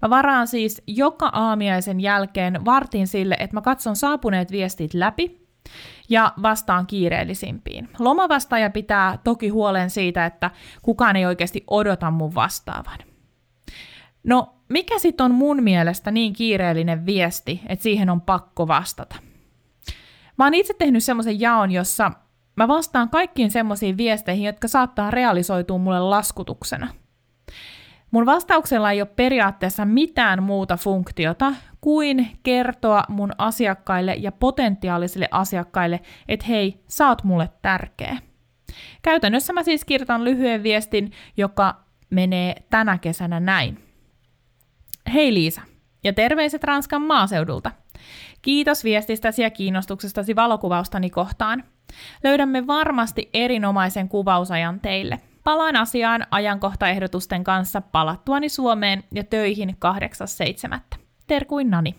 Mä 0.01 0.09
varaan 0.09 0.47
siis 0.47 0.81
joka 0.87 1.29
aamiaisen 1.33 1.99
jälkeen 1.99 2.65
vartin 2.65 3.07
sille, 3.07 3.35
että 3.39 3.55
mä 3.55 3.61
katson 3.61 3.95
saapuneet 3.95 4.51
viestit 4.51 4.93
läpi 4.93 5.48
ja 6.09 6.33
vastaan 6.41 6.87
kiireellisimpiin. 6.87 7.89
Lomavastaaja 7.99 8.69
pitää 8.69 9.19
toki 9.23 9.49
huolen 9.49 9.89
siitä, 9.89 10.25
että 10.25 10.51
kukaan 10.81 11.15
ei 11.15 11.25
oikeasti 11.25 11.63
odota 11.67 12.11
mun 12.11 12.35
vastaavan. 12.35 12.97
No, 14.23 14.55
mikä 14.69 14.99
sitten 14.99 15.25
on 15.25 15.33
mun 15.33 15.63
mielestä 15.63 16.11
niin 16.11 16.33
kiireellinen 16.33 17.05
viesti, 17.05 17.61
että 17.67 17.83
siihen 17.83 18.09
on 18.09 18.21
pakko 18.21 18.67
vastata? 18.67 19.15
Mä 20.37 20.45
oon 20.45 20.53
itse 20.53 20.73
tehnyt 20.73 21.03
semmoisen 21.03 21.39
jaon, 21.39 21.71
jossa 21.71 22.11
mä 22.55 22.67
vastaan 22.67 23.09
kaikkiin 23.09 23.51
semmoisiin 23.51 23.97
viesteihin, 23.97 24.45
jotka 24.45 24.67
saattaa 24.67 25.11
realisoitua 25.11 25.77
mulle 25.77 25.99
laskutuksena– 25.99 26.87
Mun 28.11 28.25
vastauksella 28.25 28.91
ei 28.91 29.01
ole 29.01 29.09
periaatteessa 29.15 29.85
mitään 29.85 30.43
muuta 30.43 30.77
funktiota 30.77 31.53
kuin 31.81 32.31
kertoa 32.43 33.03
mun 33.09 33.31
asiakkaille 33.37 34.13
ja 34.13 34.31
potentiaalisille 34.31 35.27
asiakkaille, 35.31 35.99
että 36.27 36.45
hei, 36.45 36.83
sä 36.87 37.07
oot 37.07 37.23
mulle 37.23 37.49
tärkeä. 37.61 38.17
Käytännössä 39.01 39.53
mä 39.53 39.63
siis 39.63 39.85
kirjoitan 39.85 40.23
lyhyen 40.23 40.63
viestin, 40.63 41.11
joka 41.37 41.75
menee 42.09 42.55
tänä 42.69 42.97
kesänä 42.97 43.39
näin. 43.39 43.83
Hei 45.13 45.33
Liisa, 45.33 45.61
ja 46.03 46.13
terveiset 46.13 46.63
Ranskan 46.63 47.01
maaseudulta. 47.01 47.71
Kiitos 48.41 48.83
viestistäsi 48.83 49.41
ja 49.41 49.49
kiinnostuksestasi 49.49 50.35
valokuvaustani 50.35 51.09
kohtaan. 51.09 51.63
Löydämme 52.23 52.67
varmasti 52.67 53.29
erinomaisen 53.33 54.09
kuvausajan 54.09 54.79
teille. 54.79 55.19
Palaan 55.43 55.75
asiaan 55.75 56.27
ajankohtaehdotusten 56.31 57.43
kanssa 57.43 57.81
palattuani 57.81 58.49
Suomeen 58.49 59.03
ja 59.11 59.23
töihin 59.23 59.77
8.7. 60.95 60.98
Terkuin 61.29 61.69
Nani. 61.69 61.95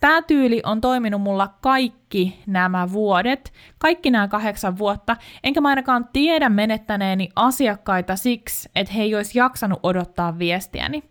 Tämä 0.00 0.22
tyyli 0.22 0.60
on 0.66 0.80
toiminut 0.80 1.22
mulla 1.22 1.54
kaikki 1.60 2.42
nämä 2.46 2.92
vuodet, 2.92 3.52
kaikki 3.78 4.10
nämä 4.10 4.28
kahdeksan 4.28 4.78
vuotta, 4.78 5.16
enkä 5.44 5.60
mä 5.60 5.68
ainakaan 5.68 6.08
tiedä 6.12 6.48
menettäneeni 6.48 7.28
asiakkaita 7.36 8.16
siksi, 8.16 8.68
että 8.76 8.92
he 8.92 9.02
ei 9.02 9.14
olisi 9.14 9.38
jaksanut 9.38 9.80
odottaa 9.82 10.38
viestiäni. 10.38 11.02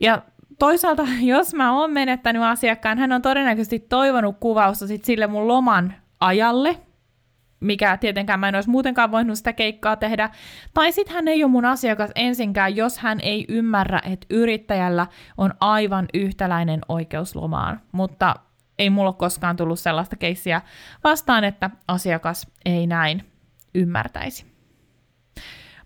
Ja 0.00 0.22
toisaalta, 0.58 1.06
jos 1.34 1.54
mä 1.54 1.80
oon 1.80 1.92
menettänyt 1.92 2.42
asiakkaan, 2.42 2.98
hän 2.98 3.12
on 3.12 3.22
todennäköisesti 3.22 3.78
toivonut 3.78 4.36
kuvausta 4.40 4.86
sit 4.86 5.04
sille 5.04 5.26
mun 5.26 5.48
loman 5.48 5.94
ajalle, 6.20 6.80
mikä 7.60 7.96
tietenkään 7.96 8.40
mä 8.40 8.48
en 8.48 8.54
olisi 8.54 8.70
muutenkaan 8.70 9.10
voinut 9.10 9.38
sitä 9.38 9.52
keikkaa 9.52 9.96
tehdä. 9.96 10.30
Tai 10.74 10.92
sitten 10.92 11.14
hän 11.14 11.28
ei 11.28 11.44
ole 11.44 11.52
mun 11.52 11.64
asiakas 11.64 12.10
ensinkään, 12.14 12.76
jos 12.76 12.98
hän 12.98 13.20
ei 13.20 13.44
ymmärrä, 13.48 14.00
että 14.04 14.26
yrittäjällä 14.30 15.06
on 15.38 15.54
aivan 15.60 16.06
yhtäläinen 16.14 16.80
oikeus 16.88 17.36
lomaan. 17.36 17.80
Mutta 17.92 18.34
ei 18.78 18.90
mulla 18.90 19.08
ole 19.08 19.16
koskaan 19.18 19.56
tullut 19.56 19.78
sellaista 19.78 20.16
keissiä 20.16 20.62
vastaan, 21.04 21.44
että 21.44 21.70
asiakas 21.88 22.46
ei 22.64 22.86
näin 22.86 23.22
ymmärtäisi. 23.74 24.55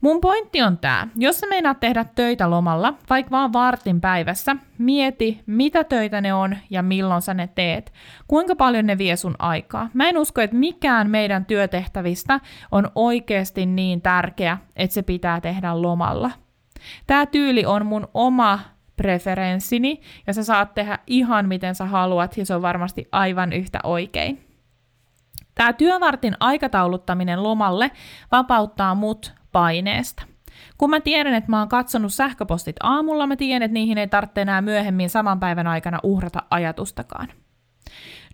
Mun 0.00 0.20
pointti 0.20 0.62
on 0.62 0.78
tämä, 0.78 1.08
jos 1.16 1.40
sä 1.40 1.46
meinaat 1.46 1.80
tehdä 1.80 2.04
töitä 2.14 2.50
lomalla, 2.50 2.94
vaikka 3.10 3.30
vaan 3.30 3.52
vartin 3.52 4.00
päivässä, 4.00 4.56
mieti 4.78 5.40
mitä 5.46 5.84
töitä 5.84 6.20
ne 6.20 6.34
on 6.34 6.56
ja 6.70 6.82
milloin 6.82 7.22
sä 7.22 7.34
ne 7.34 7.48
teet. 7.54 7.92
Kuinka 8.28 8.56
paljon 8.56 8.86
ne 8.86 8.98
vie 8.98 9.16
sun 9.16 9.34
aikaa. 9.38 9.88
Mä 9.94 10.08
en 10.08 10.18
usko, 10.18 10.40
että 10.40 10.56
mikään 10.56 11.10
meidän 11.10 11.44
työtehtävistä 11.44 12.40
on 12.72 12.90
oikeasti 12.94 13.66
niin 13.66 14.02
tärkeä, 14.02 14.58
että 14.76 14.94
se 14.94 15.02
pitää 15.02 15.40
tehdä 15.40 15.82
lomalla. 15.82 16.30
Tämä 17.06 17.26
tyyli 17.26 17.66
on 17.66 17.86
mun 17.86 18.08
oma 18.14 18.58
preferenssini 18.96 20.00
ja 20.26 20.32
sä 20.32 20.44
saat 20.44 20.74
tehdä 20.74 20.98
ihan 21.06 21.48
miten 21.48 21.74
sä 21.74 21.84
haluat 21.84 22.36
ja 22.36 22.46
se 22.46 22.54
on 22.54 22.62
varmasti 22.62 23.08
aivan 23.12 23.52
yhtä 23.52 23.78
oikein. 23.84 24.49
Tämä 25.60 25.72
työvartin 25.72 26.36
aikatauluttaminen 26.40 27.42
lomalle 27.42 27.90
vapauttaa 28.32 28.94
mut 28.94 29.32
paineesta. 29.52 30.22
Kun 30.78 30.90
mä 30.90 31.00
tiedän, 31.00 31.34
että 31.34 31.50
mä 31.50 31.58
oon 31.58 31.68
katsonut 31.68 32.14
sähköpostit 32.14 32.76
aamulla, 32.82 33.26
mä 33.26 33.36
tiedän, 33.36 33.62
että 33.62 33.72
niihin 33.72 33.98
ei 33.98 34.08
tarvitse 34.08 34.40
enää 34.40 34.60
myöhemmin 34.60 35.10
saman 35.10 35.40
päivän 35.40 35.66
aikana 35.66 35.98
uhrata 36.02 36.42
ajatustakaan. 36.50 37.28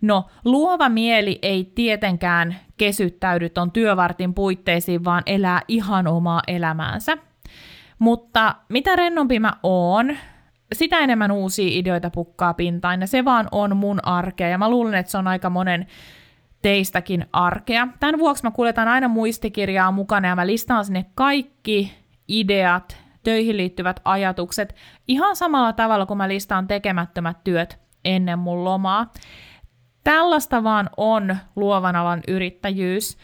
No, 0.01 0.25
luova 0.45 0.89
mieli 0.89 1.39
ei 1.41 1.71
tietenkään 1.75 2.55
kesyttäydy 2.77 3.49
ton 3.49 3.71
työvartin 3.71 4.33
puitteisiin, 4.33 5.03
vaan 5.03 5.23
elää 5.25 5.61
ihan 5.67 6.07
omaa 6.07 6.41
elämäänsä. 6.47 7.17
Mutta 7.99 8.55
mitä 8.69 8.95
rennompi 8.95 9.39
mä 9.39 9.53
oon, 9.63 10.17
sitä 10.73 10.99
enemmän 10.99 11.31
uusia 11.31 11.79
ideoita 11.79 12.09
pukkaa 12.09 12.53
pintaan, 12.53 13.01
ja 13.01 13.07
se 13.07 13.25
vaan 13.25 13.47
on 13.51 13.77
mun 13.77 13.99
arkea, 14.05 14.49
ja 14.49 14.57
mä 14.57 14.69
luulen, 14.69 14.93
että 14.93 15.11
se 15.11 15.17
on 15.17 15.27
aika 15.27 15.49
monen 15.49 15.87
teistäkin 16.61 17.25
arkea. 17.33 17.87
Tämän 17.99 18.19
vuoksi 18.19 18.43
mä 18.43 18.51
kuljetan 18.51 18.87
aina 18.87 19.07
muistikirjaa 19.07 19.91
mukana, 19.91 20.27
ja 20.27 20.35
mä 20.35 20.47
listaan 20.47 20.85
sinne 20.85 21.05
kaikki 21.15 21.93
ideat, 22.27 22.97
töihin 23.23 23.57
liittyvät 23.57 23.99
ajatukset, 24.05 24.75
ihan 25.07 25.35
samalla 25.35 25.73
tavalla 25.73 26.05
kuin 26.05 26.17
mä 26.17 26.27
listaan 26.27 26.67
tekemättömät 26.67 27.37
työt 27.43 27.79
ennen 28.05 28.39
mun 28.39 28.63
lomaa. 28.63 29.11
Tällaista 30.03 30.63
vaan 30.63 30.89
on 30.97 31.37
luovan 31.55 31.95
alan 31.95 32.21
yrittäjyys. 32.27 33.17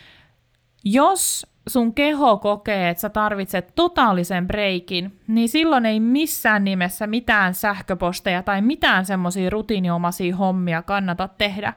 Jos 0.84 1.48
sun 1.70 1.94
keho 1.94 2.38
kokee, 2.38 2.90
että 2.90 3.02
sä 3.02 3.10
tarvitset 3.10 3.72
totaalisen 3.76 4.48
breikin, 4.48 5.20
niin 5.28 5.50
silloin 5.50 5.86
ei 5.86 6.00
missään 6.00 6.64
nimessä 6.64 7.08
mitään 7.08 7.54
sähköposteja 7.54 8.44
tai 8.44 8.62
mitään 8.62 9.06
semmoisia 9.06 9.50
rutiiniomaisia 9.50 10.36
hommia 10.36 10.82
kannata 10.82 11.28
tehdä. 11.28 11.74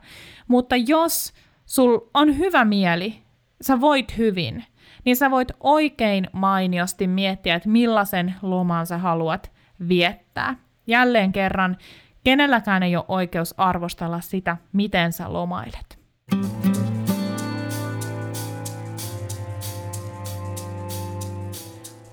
Mutta 0.49 0.77
jos 0.77 1.33
sul 1.67 1.99
on 2.15 2.39
hyvä 2.39 2.65
mieli, 2.65 3.23
sä 3.61 3.81
voit 3.81 4.19
hyvin, 4.19 4.65
niin 5.05 5.17
sä 5.17 5.31
voit 5.31 5.53
oikein 5.61 6.29
mainiosti 6.33 7.07
miettiä, 7.07 7.55
että 7.55 7.69
millaisen 7.69 8.35
loman 8.43 8.87
sä 8.87 8.99
haluat 8.99 9.53
viettää. 9.89 10.57
Jälleen 10.87 11.33
kerran, 11.33 11.77
kenelläkään 12.25 12.83
ei 12.83 12.97
ole 12.97 13.05
oikeus 13.09 13.55
arvostella 13.57 14.21
sitä, 14.21 14.57
miten 14.73 15.13
sä 15.13 15.33
lomailet. 15.33 15.99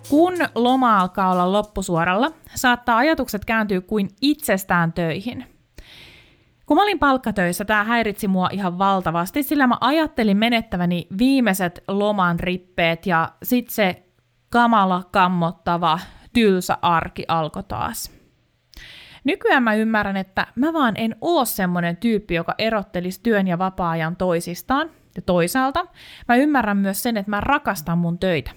Kun 0.09 0.33
loma 0.55 0.99
alkaa 0.99 1.31
olla 1.31 1.51
loppusuoralla, 1.51 2.31
saattaa 2.55 2.97
ajatukset 2.97 3.45
kääntyä 3.45 3.81
kuin 3.81 4.09
itsestään 4.21 4.93
töihin. 4.93 5.52
Kun 6.73 6.77
mä 6.77 6.83
olin 6.83 6.99
palkkatöissä, 6.99 7.65
tämä 7.65 7.83
häiritsi 7.83 8.27
mua 8.27 8.49
ihan 8.51 8.77
valtavasti, 8.77 9.43
sillä 9.43 9.67
mä 9.67 9.77
ajattelin 9.81 10.37
menettäväni 10.37 11.07
viimeiset 11.17 11.83
loman 11.87 12.39
rippeet 12.39 13.05
ja 13.05 13.29
sit 13.43 13.69
se 13.69 14.03
kamala, 14.49 15.03
kammottava, 15.11 15.99
tylsä 16.33 16.77
arki 16.81 17.25
alkoi 17.27 17.63
taas. 17.63 18.11
Nykyään 19.23 19.63
mä 19.63 19.73
ymmärrän, 19.73 20.17
että 20.17 20.47
mä 20.55 20.73
vaan 20.73 20.93
en 20.97 21.15
oo 21.21 21.45
semmonen 21.45 21.97
tyyppi, 21.97 22.33
joka 22.33 22.55
erottelisi 22.57 23.19
työn 23.23 23.47
ja 23.47 23.57
vapaa-ajan 23.57 24.15
toisistaan. 24.15 24.89
Ja 25.15 25.21
toisaalta 25.21 25.85
mä 26.27 26.35
ymmärrän 26.35 26.77
myös 26.77 27.03
sen, 27.03 27.17
että 27.17 27.29
mä 27.29 27.41
rakastan 27.41 27.97
mun 27.97 28.19
töitä. 28.19 28.51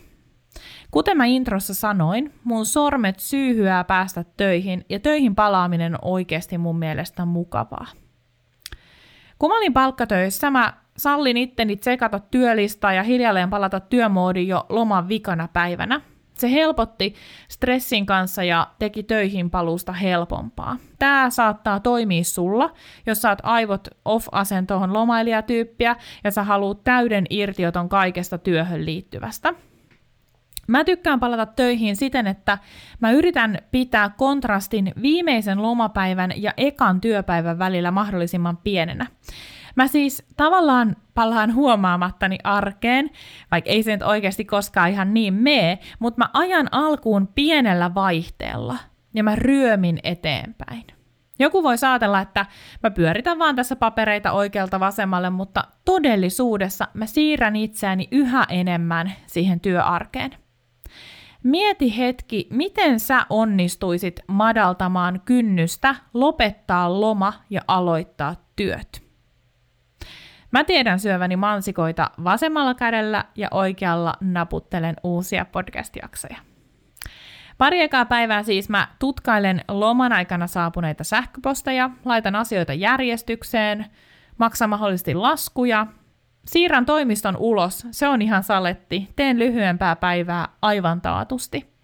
Kuten 0.90 1.16
mä 1.16 1.24
introssa 1.24 1.74
sanoin, 1.74 2.34
mun 2.44 2.66
sormet 2.66 3.18
syyhyää 3.18 3.84
päästä 3.84 4.24
töihin 4.36 4.84
ja 4.88 5.00
töihin 5.00 5.34
palaaminen 5.34 5.94
on 5.94 5.98
oikeasti 6.02 6.58
mun 6.58 6.78
mielestä 6.78 7.24
mukavaa. 7.24 8.05
Kun 9.38 9.50
mä 9.50 9.56
olin 9.56 9.72
palkkatöissä, 9.72 10.50
mä 10.50 10.72
sallin 10.96 11.36
itteni 11.36 11.76
tsekata 11.76 12.18
työlistaa 12.18 12.92
ja 12.92 13.02
hiljalleen 13.02 13.50
palata 13.50 13.80
työmoodiin 13.80 14.48
jo 14.48 14.66
loman 14.68 15.08
vikana 15.08 15.48
päivänä. 15.52 16.00
Se 16.34 16.52
helpotti 16.52 17.14
stressin 17.48 18.06
kanssa 18.06 18.44
ja 18.44 18.66
teki 18.78 19.02
töihin 19.02 19.50
paluusta 19.50 19.92
helpompaa. 19.92 20.76
Tämä 20.98 21.30
saattaa 21.30 21.80
toimia 21.80 22.24
sulla, 22.24 22.72
jos 23.06 23.22
saat 23.22 23.38
aivot 23.42 23.88
off-asentoon 24.04 24.92
lomailijatyyppiä 24.92 25.96
ja 26.24 26.30
sä 26.30 26.44
haluat 26.44 26.84
täyden 26.84 27.26
irtioton 27.30 27.88
kaikesta 27.88 28.38
työhön 28.38 28.86
liittyvästä– 28.86 29.54
Mä 30.66 30.84
tykkään 30.84 31.20
palata 31.20 31.46
töihin 31.46 31.96
siten, 31.96 32.26
että 32.26 32.58
mä 33.00 33.10
yritän 33.10 33.58
pitää 33.70 34.10
kontrastin 34.16 34.92
viimeisen 35.02 35.62
lomapäivän 35.62 36.32
ja 36.36 36.52
ekan 36.56 37.00
työpäivän 37.00 37.58
välillä 37.58 37.90
mahdollisimman 37.90 38.56
pienenä. 38.56 39.06
Mä 39.76 39.86
siis 39.86 40.26
tavallaan 40.36 40.96
palaan 41.14 41.54
huomaamattani 41.54 42.38
arkeen, 42.44 43.10
vaikka 43.50 43.70
ei 43.70 43.82
se 43.82 43.92
nyt 43.92 44.02
oikeasti 44.02 44.44
koskaan 44.44 44.90
ihan 44.90 45.14
niin 45.14 45.34
mee, 45.34 45.78
mutta 45.98 46.18
mä 46.18 46.30
ajan 46.32 46.68
alkuun 46.72 47.28
pienellä 47.34 47.94
vaihteella 47.94 48.76
ja 49.14 49.24
mä 49.24 49.36
ryömin 49.36 49.98
eteenpäin. 50.02 50.84
Joku 51.38 51.62
voi 51.62 51.78
saatella, 51.78 52.20
että 52.20 52.46
mä 52.82 52.90
pyöritän 52.90 53.38
vaan 53.38 53.56
tässä 53.56 53.76
papereita 53.76 54.32
oikealta 54.32 54.80
vasemmalle, 54.80 55.30
mutta 55.30 55.64
todellisuudessa 55.84 56.88
mä 56.94 57.06
siirrän 57.06 57.56
itseäni 57.56 58.08
yhä 58.10 58.46
enemmän 58.48 59.12
siihen 59.26 59.60
työarkeen. 59.60 60.30
Mieti 61.46 61.98
hetki, 61.98 62.48
miten 62.50 63.00
sä 63.00 63.26
onnistuisit 63.30 64.20
madaltamaan 64.26 65.20
kynnystä 65.24 65.94
lopettaa 66.14 67.00
loma 67.00 67.32
ja 67.50 67.60
aloittaa 67.68 68.34
työt. 68.56 69.02
Mä 70.50 70.64
tiedän 70.64 71.00
syöväni 71.00 71.36
mansikoita 71.36 72.10
vasemmalla 72.24 72.74
kädellä 72.74 73.24
ja 73.36 73.48
oikealla 73.50 74.14
naputtelen 74.20 74.96
uusia 75.02 75.44
podcast-jaksoja. 75.44 76.36
Pari 77.58 77.80
ekaa 77.80 78.04
päivää 78.04 78.42
siis 78.42 78.68
mä 78.68 78.88
tutkailen 78.98 79.60
loman 79.68 80.12
aikana 80.12 80.46
saapuneita 80.46 81.04
sähköposteja, 81.04 81.90
laitan 82.04 82.36
asioita 82.36 82.72
järjestykseen, 82.72 83.86
maksan 84.38 84.70
mahdollisesti 84.70 85.14
laskuja 85.14 85.86
Siirrän 86.46 86.86
toimiston 86.86 87.36
ulos, 87.36 87.86
se 87.90 88.08
on 88.08 88.22
ihan 88.22 88.42
saletti. 88.42 89.08
Teen 89.16 89.38
lyhyempää 89.38 89.96
päivää 89.96 90.48
aivan 90.62 91.00
taatusti. 91.00 91.76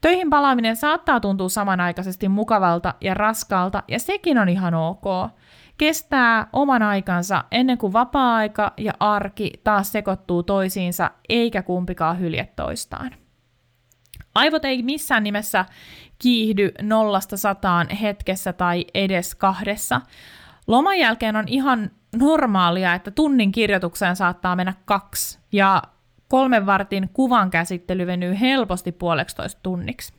Töihin 0.00 0.30
palaaminen 0.30 0.76
saattaa 0.76 1.20
tuntua 1.20 1.48
samanaikaisesti 1.48 2.28
mukavalta 2.28 2.94
ja 3.00 3.14
raskaalta, 3.14 3.82
ja 3.88 3.98
sekin 3.98 4.38
on 4.38 4.48
ihan 4.48 4.74
ok. 4.74 5.04
Kestää 5.78 6.46
oman 6.52 6.82
aikansa 6.82 7.44
ennen 7.50 7.78
kuin 7.78 7.92
vapaa-aika 7.92 8.72
ja 8.76 8.92
arki 9.00 9.52
taas 9.64 9.92
sekoittuu 9.92 10.42
toisiinsa, 10.42 11.10
eikä 11.28 11.62
kumpikaan 11.62 12.20
hylje 12.20 12.48
toistaan. 12.56 13.10
Aivot 14.34 14.64
ei 14.64 14.82
missään 14.82 15.22
nimessä 15.22 15.64
kiihdy 16.18 16.72
nollasta 16.82 17.36
sataan 17.36 17.88
hetkessä 17.88 18.52
tai 18.52 18.84
edes 18.94 19.34
kahdessa. 19.34 20.00
Loman 20.66 20.98
jälkeen 20.98 21.36
on 21.36 21.48
ihan 21.48 21.90
normaalia, 22.16 22.94
että 22.94 23.10
tunnin 23.10 23.52
kirjoitukseen 23.52 24.16
saattaa 24.16 24.56
mennä 24.56 24.74
kaksi, 24.84 25.38
ja 25.52 25.82
kolmen 26.28 26.66
vartin 26.66 27.10
kuvan 27.12 27.50
käsittely 27.50 28.06
venyy 28.06 28.40
helposti 28.40 28.92
puoleksitoista 28.92 29.60
tunniksi. 29.62 30.12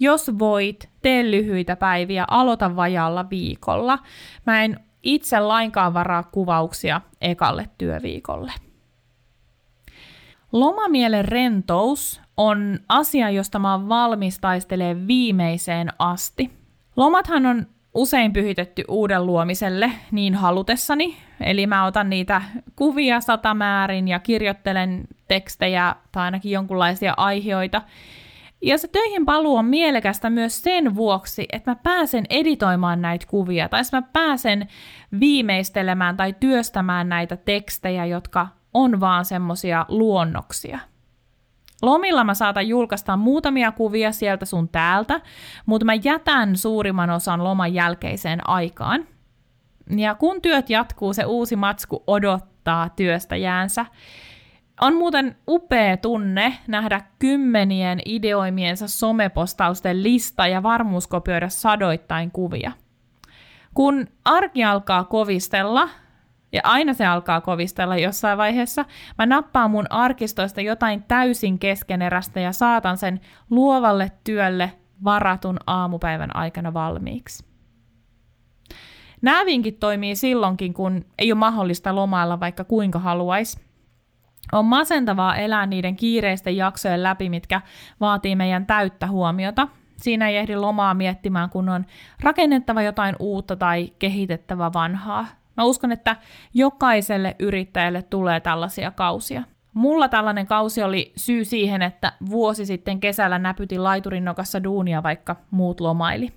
Jos 0.00 0.30
voit, 0.38 0.88
tee 1.02 1.30
lyhyitä 1.30 1.76
päiviä, 1.76 2.24
aloita 2.28 2.76
vajalla 2.76 3.30
viikolla. 3.30 3.98
Mä 4.46 4.64
en 4.64 4.80
itse 5.02 5.40
lainkaan 5.40 5.94
varaa 5.94 6.22
kuvauksia 6.22 7.00
ekalle 7.20 7.68
työviikolle. 7.78 8.52
Lomamielen 10.52 11.24
rentous 11.24 12.20
on 12.36 12.78
asia, 12.88 13.30
josta 13.30 13.58
mä 13.58 13.72
oon 13.72 13.88
valmis 13.88 14.38
taistelemaan 14.38 15.06
viimeiseen 15.06 15.88
asti. 15.98 16.50
Lomathan 16.96 17.46
on 17.46 17.66
usein 17.94 18.32
pyhitetty 18.32 18.84
uuden 18.88 19.26
luomiselle 19.26 19.92
niin 20.10 20.34
halutessani, 20.34 21.16
eli 21.40 21.66
mä 21.66 21.84
otan 21.84 22.10
niitä 22.10 22.42
kuvia 22.76 23.20
satamäärin 23.20 24.08
ja 24.08 24.18
kirjoittelen 24.18 25.04
tekstejä 25.28 25.96
tai 26.12 26.24
ainakin 26.24 26.52
jonkunlaisia 26.52 27.14
aiheita. 27.16 27.82
Ja 28.62 28.78
se 28.78 28.88
töihin 28.88 29.26
paluu 29.26 29.56
on 29.56 29.64
mielekästä 29.64 30.30
myös 30.30 30.62
sen 30.62 30.94
vuoksi, 30.94 31.46
että 31.52 31.70
mä 31.70 31.76
pääsen 31.82 32.24
editoimaan 32.30 33.02
näitä 33.02 33.26
kuvia, 33.26 33.68
tai 33.68 33.82
mä 33.92 34.02
pääsen 34.02 34.68
viimeistelemään 35.20 36.16
tai 36.16 36.34
työstämään 36.40 37.08
näitä 37.08 37.36
tekstejä, 37.36 38.04
jotka 38.06 38.48
on 38.74 39.00
vaan 39.00 39.24
semmosia 39.24 39.86
luonnoksia. 39.88 40.78
Lomilla 41.84 42.24
mä 42.24 42.34
saatan 42.34 42.68
julkaista 42.68 43.16
muutamia 43.16 43.72
kuvia 43.72 44.12
sieltä 44.12 44.44
sun 44.44 44.68
täältä, 44.68 45.20
mutta 45.66 45.84
mä 45.84 45.94
jätän 45.94 46.56
suurimman 46.56 47.10
osan 47.10 47.44
loman 47.44 47.74
jälkeiseen 47.74 48.48
aikaan. 48.48 49.06
Ja 49.96 50.14
kun 50.14 50.42
työt 50.42 50.70
jatkuu, 50.70 51.12
se 51.12 51.24
uusi 51.24 51.56
matsku 51.56 52.04
odottaa 52.06 52.88
työstä 52.88 53.36
jäänsä. 53.36 53.86
On 54.80 54.94
muuten 54.94 55.36
upea 55.48 55.96
tunne 55.96 56.58
nähdä 56.66 57.00
kymmenien 57.18 57.98
ideoimiensa 58.04 58.88
somepostausten 58.88 60.02
lista 60.02 60.46
ja 60.46 60.62
varmuuskopioida 60.62 61.48
sadoittain 61.48 62.30
kuvia. 62.30 62.72
Kun 63.74 64.06
arki 64.24 64.64
alkaa 64.64 65.04
kovistella, 65.04 65.88
ja 66.54 66.60
aina 66.64 66.94
se 66.94 67.06
alkaa 67.06 67.40
kovistella 67.40 67.96
jossain 67.96 68.38
vaiheessa, 68.38 68.84
mä 69.18 69.26
nappaan 69.26 69.70
mun 69.70 69.86
arkistoista 69.90 70.60
jotain 70.60 71.02
täysin 71.02 71.58
keskenerästä 71.58 72.40
ja 72.40 72.52
saatan 72.52 72.96
sen 72.96 73.20
luovalle 73.50 74.12
työlle 74.24 74.72
varatun 75.04 75.56
aamupäivän 75.66 76.36
aikana 76.36 76.74
valmiiksi. 76.74 77.44
Nämä 79.22 79.44
vinkit 79.44 79.80
toimii 79.80 80.16
silloinkin, 80.16 80.74
kun 80.74 81.04
ei 81.18 81.32
ole 81.32 81.38
mahdollista 81.38 81.94
lomailla 81.94 82.40
vaikka 82.40 82.64
kuinka 82.64 82.98
haluaisi. 82.98 83.64
On 84.52 84.64
masentavaa 84.64 85.36
elää 85.36 85.66
niiden 85.66 85.96
kiireisten 85.96 86.56
jaksojen 86.56 87.02
läpi, 87.02 87.28
mitkä 87.28 87.60
vaatii 88.00 88.36
meidän 88.36 88.66
täyttä 88.66 89.06
huomiota. 89.06 89.68
Siinä 89.96 90.28
ei 90.28 90.36
ehdi 90.36 90.56
lomaa 90.56 90.94
miettimään, 90.94 91.50
kun 91.50 91.68
on 91.68 91.86
rakennettava 92.22 92.82
jotain 92.82 93.16
uutta 93.18 93.56
tai 93.56 93.92
kehitettävä 93.98 94.72
vanhaa. 94.72 95.26
Mä 95.56 95.64
uskon, 95.64 95.92
että 95.92 96.16
jokaiselle 96.54 97.36
yrittäjälle 97.38 98.02
tulee 98.02 98.40
tällaisia 98.40 98.90
kausia. 98.90 99.42
Mulla 99.74 100.08
tällainen 100.08 100.46
kausi 100.46 100.82
oli 100.82 101.12
syy 101.16 101.44
siihen, 101.44 101.82
että 101.82 102.12
vuosi 102.30 102.66
sitten 102.66 103.00
kesällä 103.00 103.38
näpytin 103.38 103.84
laiturin 103.84 104.24
nokassa 104.24 104.64
duunia, 104.64 105.02
vaikka 105.02 105.36
muut 105.50 105.80
lomaili. 105.80 106.32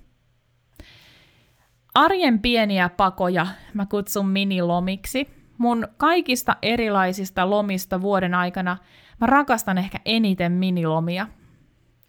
Arjen 1.94 2.38
pieniä 2.38 2.88
pakoja 2.88 3.46
mä 3.74 3.86
kutsun 3.86 4.28
minilomiksi. 4.28 5.28
Mun 5.58 5.88
kaikista 5.96 6.56
erilaisista 6.62 7.50
lomista 7.50 8.00
vuoden 8.00 8.34
aikana 8.34 8.76
mä 9.20 9.26
rakastan 9.26 9.78
ehkä 9.78 9.98
eniten 10.04 10.52
minilomia. 10.52 11.26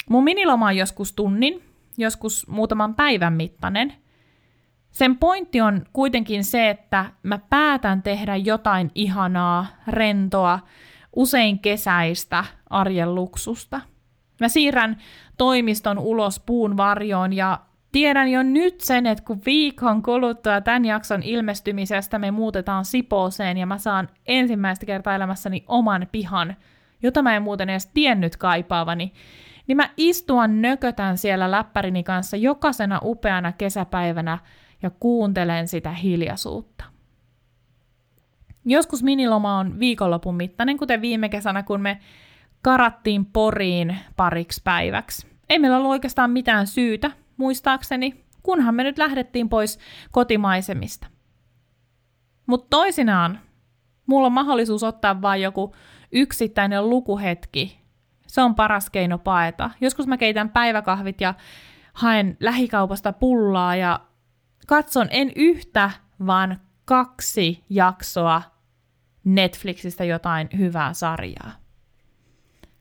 Mun 0.09 0.23
miniloma 0.23 0.65
on 0.65 0.77
joskus 0.77 1.13
tunnin, 1.13 1.63
joskus 1.97 2.47
muutaman 2.47 2.95
päivän 2.95 3.33
mittainen. 3.33 3.93
Sen 4.91 5.17
pointti 5.17 5.61
on 5.61 5.85
kuitenkin 5.93 6.43
se, 6.43 6.69
että 6.69 7.05
mä 7.23 7.39
päätän 7.49 8.03
tehdä 8.03 8.35
jotain 8.35 8.91
ihanaa, 8.95 9.65
rentoa, 9.87 10.59
usein 11.15 11.59
kesäistä 11.59 12.43
arjen 12.69 13.15
luksusta. 13.15 13.81
Mä 14.39 14.47
siirrän 14.47 14.97
toimiston 15.37 15.99
ulos 15.99 16.39
puun 16.39 16.77
varjoon 16.77 17.33
ja 17.33 17.59
Tiedän 17.91 18.31
jo 18.31 18.43
nyt 18.43 18.81
sen, 18.81 19.07
että 19.07 19.23
kun 19.23 19.41
viikon 19.45 20.03
kuluttua 20.03 20.61
tämän 20.61 20.85
jakson 20.85 21.23
ilmestymisestä 21.23 22.19
me 22.19 22.31
muutetaan 22.31 22.85
Sipooseen 22.85 23.57
ja 23.57 23.65
mä 23.65 23.77
saan 23.77 24.09
ensimmäistä 24.27 24.85
kertaa 24.85 25.15
elämässäni 25.15 25.63
oman 25.67 26.07
pihan, 26.11 26.55
jota 27.03 27.21
mä 27.21 27.35
en 27.35 27.41
muuten 27.41 27.69
edes 27.69 27.87
tiennyt 27.93 28.37
kaipaavani, 28.37 29.13
niin 29.67 29.77
mä 29.77 29.89
istuan 29.97 30.61
nökötän 30.61 31.17
siellä 31.17 31.51
läppärini 31.51 32.03
kanssa 32.03 32.37
jokaisena 32.37 32.99
upeana 33.03 33.51
kesäpäivänä 33.51 34.37
ja 34.81 34.89
kuuntelen 34.89 35.67
sitä 35.67 35.91
hiljaisuutta. 35.91 36.83
Joskus 38.65 39.03
miniloma 39.03 39.57
on 39.57 39.79
viikonlopun 39.79 40.35
mittainen, 40.35 40.77
kuten 40.77 41.01
viime 41.01 41.29
kesänä, 41.29 41.63
kun 41.63 41.81
me 41.81 41.99
karattiin 42.61 43.25
Poriin 43.25 43.97
pariksi 44.15 44.61
päiväksi. 44.63 45.27
Ei 45.49 45.59
meillä 45.59 45.77
ollut 45.77 45.91
oikeastaan 45.91 46.31
mitään 46.31 46.67
syytä, 46.67 47.11
muistaakseni, 47.37 48.25
kunhan 48.43 48.75
me 48.75 48.83
nyt 48.83 48.97
lähdettiin 48.97 49.49
pois 49.49 49.79
kotimaisemista. 50.11 51.07
Mutta 52.45 52.67
toisinaan 52.69 53.39
mulla 54.05 54.27
on 54.27 54.33
mahdollisuus 54.33 54.83
ottaa 54.83 55.21
vain 55.21 55.41
joku 55.41 55.75
yksittäinen 56.11 56.89
lukuhetki. 56.89 57.79
Se 58.27 58.41
on 58.41 58.55
paras 58.55 58.89
keino 58.89 59.17
paeta. 59.17 59.69
Joskus 59.81 60.07
mä 60.07 60.17
keitän 60.17 60.49
päiväkahvit 60.49 61.21
ja 61.21 61.33
haen 61.93 62.37
lähikaupasta 62.39 63.13
pullaa 63.13 63.75
ja 63.75 63.99
katson 64.67 65.07
en 65.11 65.31
yhtä, 65.35 65.91
vaan 66.25 66.59
kaksi 66.85 67.63
jaksoa 67.69 68.41
Netflixistä 69.23 70.03
jotain 70.03 70.49
hyvää 70.57 70.93
sarjaa. 70.93 71.51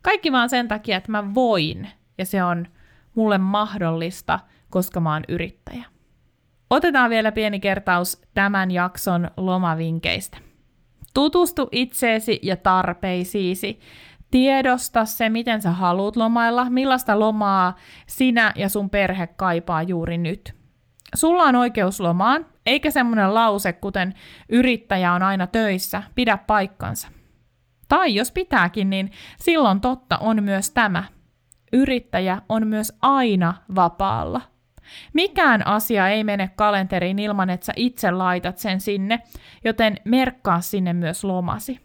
Kaikki 0.03 0.33
vaan 0.33 0.51
sen 0.51 0.69
takia, 0.69 0.97
että 0.97 1.11
mä 1.11 1.35
voin, 1.35 1.89
ja 2.19 2.27
se 2.27 2.45
on 2.45 2.67
mulle 3.15 3.39
mahdollista, 3.39 4.41
koska 4.71 5.01
mä 5.01 5.13
oon 5.13 5.25
yrittäjä. 5.29 5.85
Otetaan 6.71 7.11
vielä 7.11 7.33
pieni 7.33 7.61
kertaus 7.61 8.23
tämän 8.35 8.71
jakson 8.71 9.31
lomavinkeistä. 9.37 10.39
Tutustu 11.15 11.69
itseesi 11.73 12.41
ja 12.43 12.57
tarpeisiisi. 12.57 13.81
Tiedosta 14.31 15.05
se, 15.05 15.29
miten 15.29 15.63
sä 15.63 15.71
haluat 15.71 16.17
lomailla, 16.17 16.71
millaista 16.71 17.21
lomaa 17.21 17.77
sinä 18.07 18.53
ja 18.57 18.69
sun 18.69 18.91
perhe 18.91 19.27
kaipaa 19.27 19.83
juuri 19.83 20.19
nyt. 20.19 20.58
Sulla 21.15 21.43
on 21.43 21.57
oikeus 21.57 22.01
lomaan, 22.01 22.47
eikä 22.67 22.91
semmoinen 22.91 23.35
lause, 23.35 23.73
kuten 23.73 24.15
yrittäjä 24.49 25.13
on 25.13 25.23
aina 25.23 25.47
töissä, 25.47 26.03
pidä 26.15 26.37
paikkansa. 26.37 27.09
Tai 27.89 28.15
jos 28.15 28.33
pitääkin, 28.33 28.91
niin 28.91 29.11
silloin 29.41 29.81
totta 29.81 30.19
on 30.19 30.43
myös 30.43 30.71
tämä– 30.71 31.05
yrittäjä 31.73 32.43
on 32.49 32.67
myös 32.67 32.93
aina 33.03 33.55
vapaalla. 33.75 34.41
Mikään 35.13 35.67
asia 35.67 36.09
ei 36.09 36.25
mene 36.25 36.51
kalenteriin 36.57 37.19
ilman, 37.19 37.51
että 37.51 37.67
sä 37.67 37.73
itse 37.77 38.11
laitat 38.11 38.59
sen 38.59 38.81
sinne, 38.81 39.23
joten 39.65 39.97
merkkaa 40.05 40.61
sinne 40.61 40.93
myös 40.93 41.25
lomasi. 41.25 41.81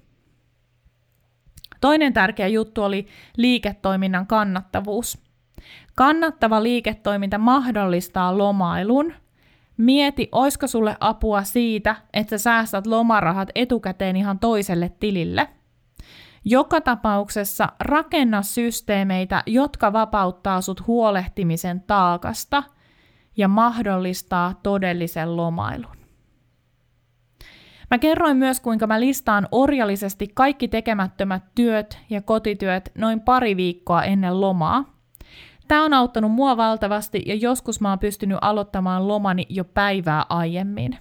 Toinen 1.82 2.14
tärkeä 2.14 2.48
juttu 2.48 2.84
oli 2.84 3.08
liiketoiminnan 3.38 4.28
kannattavuus. 4.28 5.24
Kannattava 5.96 6.64
liiketoiminta 6.64 7.38
mahdollistaa 7.38 8.38
lomailun. 8.38 9.14
Mieti, 9.78 10.30
oisko 10.32 10.68
sulle 10.68 10.98
apua 11.00 11.44
siitä, 11.44 11.96
että 12.14 12.38
sä 12.38 12.44
säästät 12.44 12.88
lomarahat 12.88 13.50
etukäteen 13.56 14.16
ihan 14.16 14.40
toiselle 14.40 14.92
tilille– 15.00 15.48
joka 16.46 16.82
tapauksessa 16.82 17.70
rakenna 17.80 18.42
systeemeitä, 18.42 19.44
jotka 19.46 19.94
vapauttaa 19.94 20.62
sut 20.62 20.88
huolehtimisen 20.88 21.82
taakasta 21.82 22.64
ja 23.38 23.48
mahdollistaa 23.48 24.54
todellisen 24.64 25.38
lomailun. 25.38 25.98
Mä 27.92 27.98
kerroin 27.98 28.38
myös, 28.38 28.60
kuinka 28.60 28.88
mä 28.88 29.00
listaan 29.00 29.48
orjallisesti 29.52 30.28
kaikki 30.34 30.68
tekemättömät 30.68 31.44
työt 31.56 32.00
ja 32.10 32.22
kotityöt 32.22 32.92
noin 32.98 33.20
pari 33.20 33.58
viikkoa 33.58 34.04
ennen 34.04 34.42
lomaa. 34.42 34.93
Tämä 35.68 35.86
on 35.86 35.94
auttanut 35.94 36.32
mua 36.32 36.58
valtavasti 36.58 37.24
ja 37.26 37.36
joskus 37.36 37.82
mä 37.82 37.90
oon 37.90 38.00
pystynyt 38.00 38.38
aloittamaan 38.42 39.08
lomani 39.08 39.46
jo 39.50 39.64
päivää 39.64 40.26
aiemmin. 40.30 40.98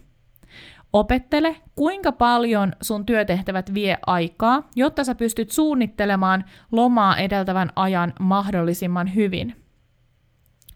Opettele, 0.93 1.57
kuinka 1.77 2.13
paljon 2.13 2.73
sun 2.83 3.07
työtehtävät 3.07 3.75
vie 3.75 3.99
aikaa, 4.07 4.63
jotta 4.77 5.05
sä 5.05 5.15
pystyt 5.15 5.51
suunnittelemaan 5.51 6.45
lomaa 6.73 7.17
edeltävän 7.17 7.71
ajan 7.77 8.13
mahdollisimman 8.21 9.15
hyvin. 9.15 9.57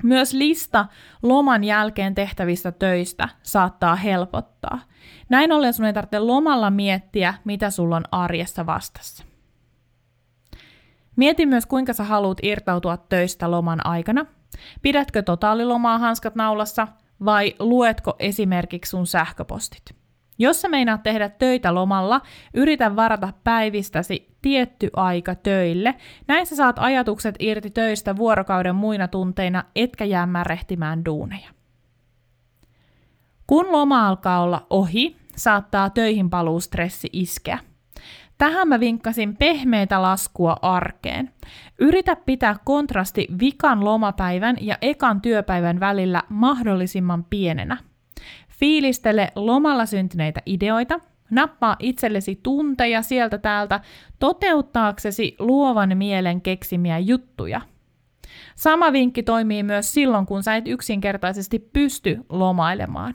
Myös 0.02 0.32
lista 0.32 0.86
loman 1.22 1.64
jälkeen 1.64 2.14
tehtävistä 2.14 2.72
töistä 2.72 3.28
saattaa 3.42 3.96
helpottaa. 3.96 4.78
Näin 5.28 5.52
ollen 5.52 5.72
sun 5.72 5.86
ei 5.86 5.92
tarvitse 5.92 6.18
lomalla 6.18 6.70
miettiä, 6.70 7.34
mitä 7.44 7.70
sulla 7.70 7.96
on 7.96 8.04
arjessa 8.12 8.66
vastassa. 8.66 9.24
Mieti 11.16 11.46
myös, 11.46 11.66
kuinka 11.66 11.92
sä 11.92 12.04
haluat 12.04 12.38
irtautua 12.42 12.96
töistä 12.96 13.50
loman 13.50 13.86
aikana. 13.86 14.26
Pidätkö 14.82 15.22
totaalilomaa 15.22 15.98
hanskat 15.98 16.34
naulassa 16.34 16.88
vai 17.24 17.54
luetko 17.58 18.16
esimerkiksi 18.18 18.90
sun 18.90 19.06
sähköpostit? 19.06 19.82
Jos 20.38 20.60
sä 20.60 20.68
meinaat 20.68 21.02
tehdä 21.02 21.28
töitä 21.28 21.74
lomalla, 21.74 22.20
yritä 22.54 22.96
varata 22.96 23.32
päivistäsi 23.44 24.36
tietty 24.42 24.90
aika 24.96 25.34
töille. 25.34 25.94
Näin 26.26 26.46
sä 26.46 26.56
saat 26.56 26.76
ajatukset 26.78 27.34
irti 27.38 27.70
töistä 27.70 28.16
vuorokauden 28.16 28.74
muina 28.74 29.08
tunteina, 29.08 29.64
etkä 29.76 30.04
jää 30.04 30.26
märehtimään 30.26 31.04
duuneja. 31.04 31.50
Kun 33.46 33.72
loma 33.72 34.08
alkaa 34.08 34.42
olla 34.42 34.66
ohi, 34.70 35.16
saattaa 35.36 35.90
töihin 35.90 36.30
paluu 36.30 36.60
stressi 36.60 37.08
iskeä. 37.12 37.58
Tähän 38.38 38.68
mä 38.68 38.80
vinkkasin 38.80 39.36
pehmeitä 39.36 40.02
laskua 40.02 40.56
arkeen. 40.62 41.30
Yritä 41.78 42.16
pitää 42.16 42.56
kontrasti 42.64 43.26
vikan 43.40 43.84
lomapäivän 43.84 44.56
ja 44.60 44.78
ekan 44.82 45.20
työpäivän 45.20 45.80
välillä 45.80 46.22
mahdollisimman 46.28 47.24
pienenä– 47.24 47.76
Fiilistele 48.58 49.32
lomalla 49.34 49.86
syntyneitä 49.86 50.42
ideoita, 50.46 51.00
Nappaa 51.30 51.76
itsellesi 51.78 52.40
tunteja 52.42 53.02
sieltä 53.02 53.38
täältä 53.38 53.80
toteuttaaksesi 54.18 55.36
luovan 55.38 55.98
mielen 55.98 56.40
keksimiä 56.40 56.98
juttuja. 56.98 57.60
Sama 58.54 58.92
vinkki 58.92 59.22
toimii 59.22 59.62
myös 59.62 59.94
silloin, 59.94 60.26
kun 60.26 60.42
sä 60.42 60.56
et 60.56 60.68
yksinkertaisesti 60.68 61.58
pysty 61.58 62.18
lomailemaan. 62.28 63.14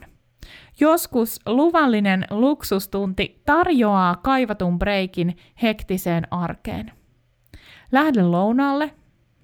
Joskus 0.80 1.40
luvallinen 1.46 2.26
luksustunti 2.30 3.42
tarjoaa 3.46 4.16
kaivatun 4.16 4.78
breikin 4.78 5.36
hektiseen 5.62 6.26
arkeen. 6.30 6.92
Lähde 7.92 8.22
lounaalle, 8.22 8.94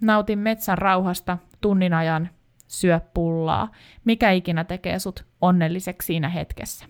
nautin 0.00 0.38
metsän 0.38 0.78
rauhasta 0.78 1.38
tunnin 1.60 1.94
ajan, 1.94 2.30
syö 2.66 3.00
pullaa, 3.14 3.68
mikä 4.04 4.30
ikinä 4.30 4.64
tekee 4.64 4.98
sut 4.98 5.24
onnelliseksi 5.40 6.06
siinä 6.06 6.28
hetkessä. 6.28 6.86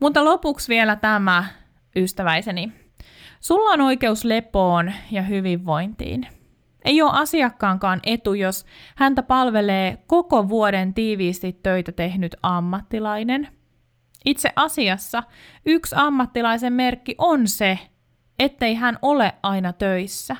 Mutta 0.00 0.24
lopuksi 0.24 0.68
vielä 0.68 0.96
tämä, 0.96 1.44
ystäväiseni. 1.96 2.72
Sulla 3.40 3.70
on 3.70 3.80
oikeus 3.80 4.24
lepoon 4.24 4.92
ja 5.10 5.22
hyvinvointiin. 5.22 6.26
Ei 6.84 7.02
ole 7.02 7.10
asiakkaankaan 7.14 8.00
etu, 8.06 8.34
jos 8.34 8.66
häntä 8.96 9.22
palvelee 9.22 9.98
koko 10.06 10.48
vuoden 10.48 10.94
tiiviisti 10.94 11.58
töitä 11.62 11.92
tehnyt 11.92 12.36
ammattilainen. 12.42 13.48
Itse 14.24 14.52
asiassa 14.56 15.22
yksi 15.66 15.94
ammattilaisen 15.98 16.72
merkki 16.72 17.14
on 17.18 17.48
se, 17.48 17.78
ettei 18.38 18.74
hän 18.74 18.98
ole 19.02 19.32
aina 19.42 19.72
töissä. 19.72 20.36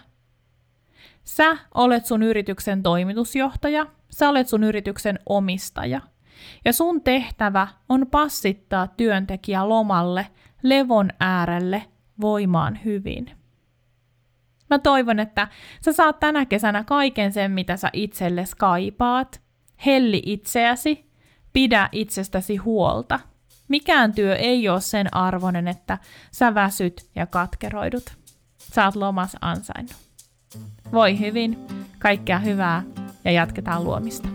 Sä 1.24 1.56
olet 1.74 2.06
sun 2.06 2.22
yrityksen 2.22 2.82
toimitusjohtaja, 2.82 3.86
sä 4.10 4.28
olet 4.28 4.48
sun 4.48 4.64
yrityksen 4.64 5.18
omistaja. 5.26 6.00
Ja 6.64 6.72
sun 6.72 7.02
tehtävä 7.02 7.68
on 7.88 8.06
passittaa 8.06 8.86
työntekijä 8.86 9.68
lomalle, 9.68 10.26
levon 10.62 11.10
äärelle, 11.20 11.84
voimaan 12.20 12.78
hyvin. 12.84 13.41
Mä 14.72 14.78
toivon, 14.78 15.20
että 15.20 15.48
sä 15.84 15.92
saat 15.92 16.20
tänä 16.20 16.46
kesänä 16.46 16.84
kaiken 16.84 17.32
sen, 17.32 17.50
mitä 17.50 17.76
sä 17.76 17.90
itsellesi 17.92 18.56
kaipaat. 18.56 19.40
Helli 19.86 20.22
itseäsi, 20.26 21.10
pidä 21.52 21.88
itsestäsi 21.92 22.56
huolta. 22.56 23.20
Mikään 23.68 24.12
työ 24.12 24.36
ei 24.36 24.68
ole 24.68 24.80
sen 24.80 25.14
arvoinen, 25.14 25.68
että 25.68 25.98
sä 26.30 26.54
väsyt 26.54 27.10
ja 27.14 27.26
katkeroidut. 27.26 28.04
Oot 28.84 28.96
lomas 28.96 29.36
ansainnut. 29.40 29.96
Voi 30.92 31.18
hyvin, 31.18 31.58
kaikkea 31.98 32.38
hyvää 32.38 32.82
ja 33.24 33.30
jatketaan 33.30 33.84
luomista. 33.84 34.28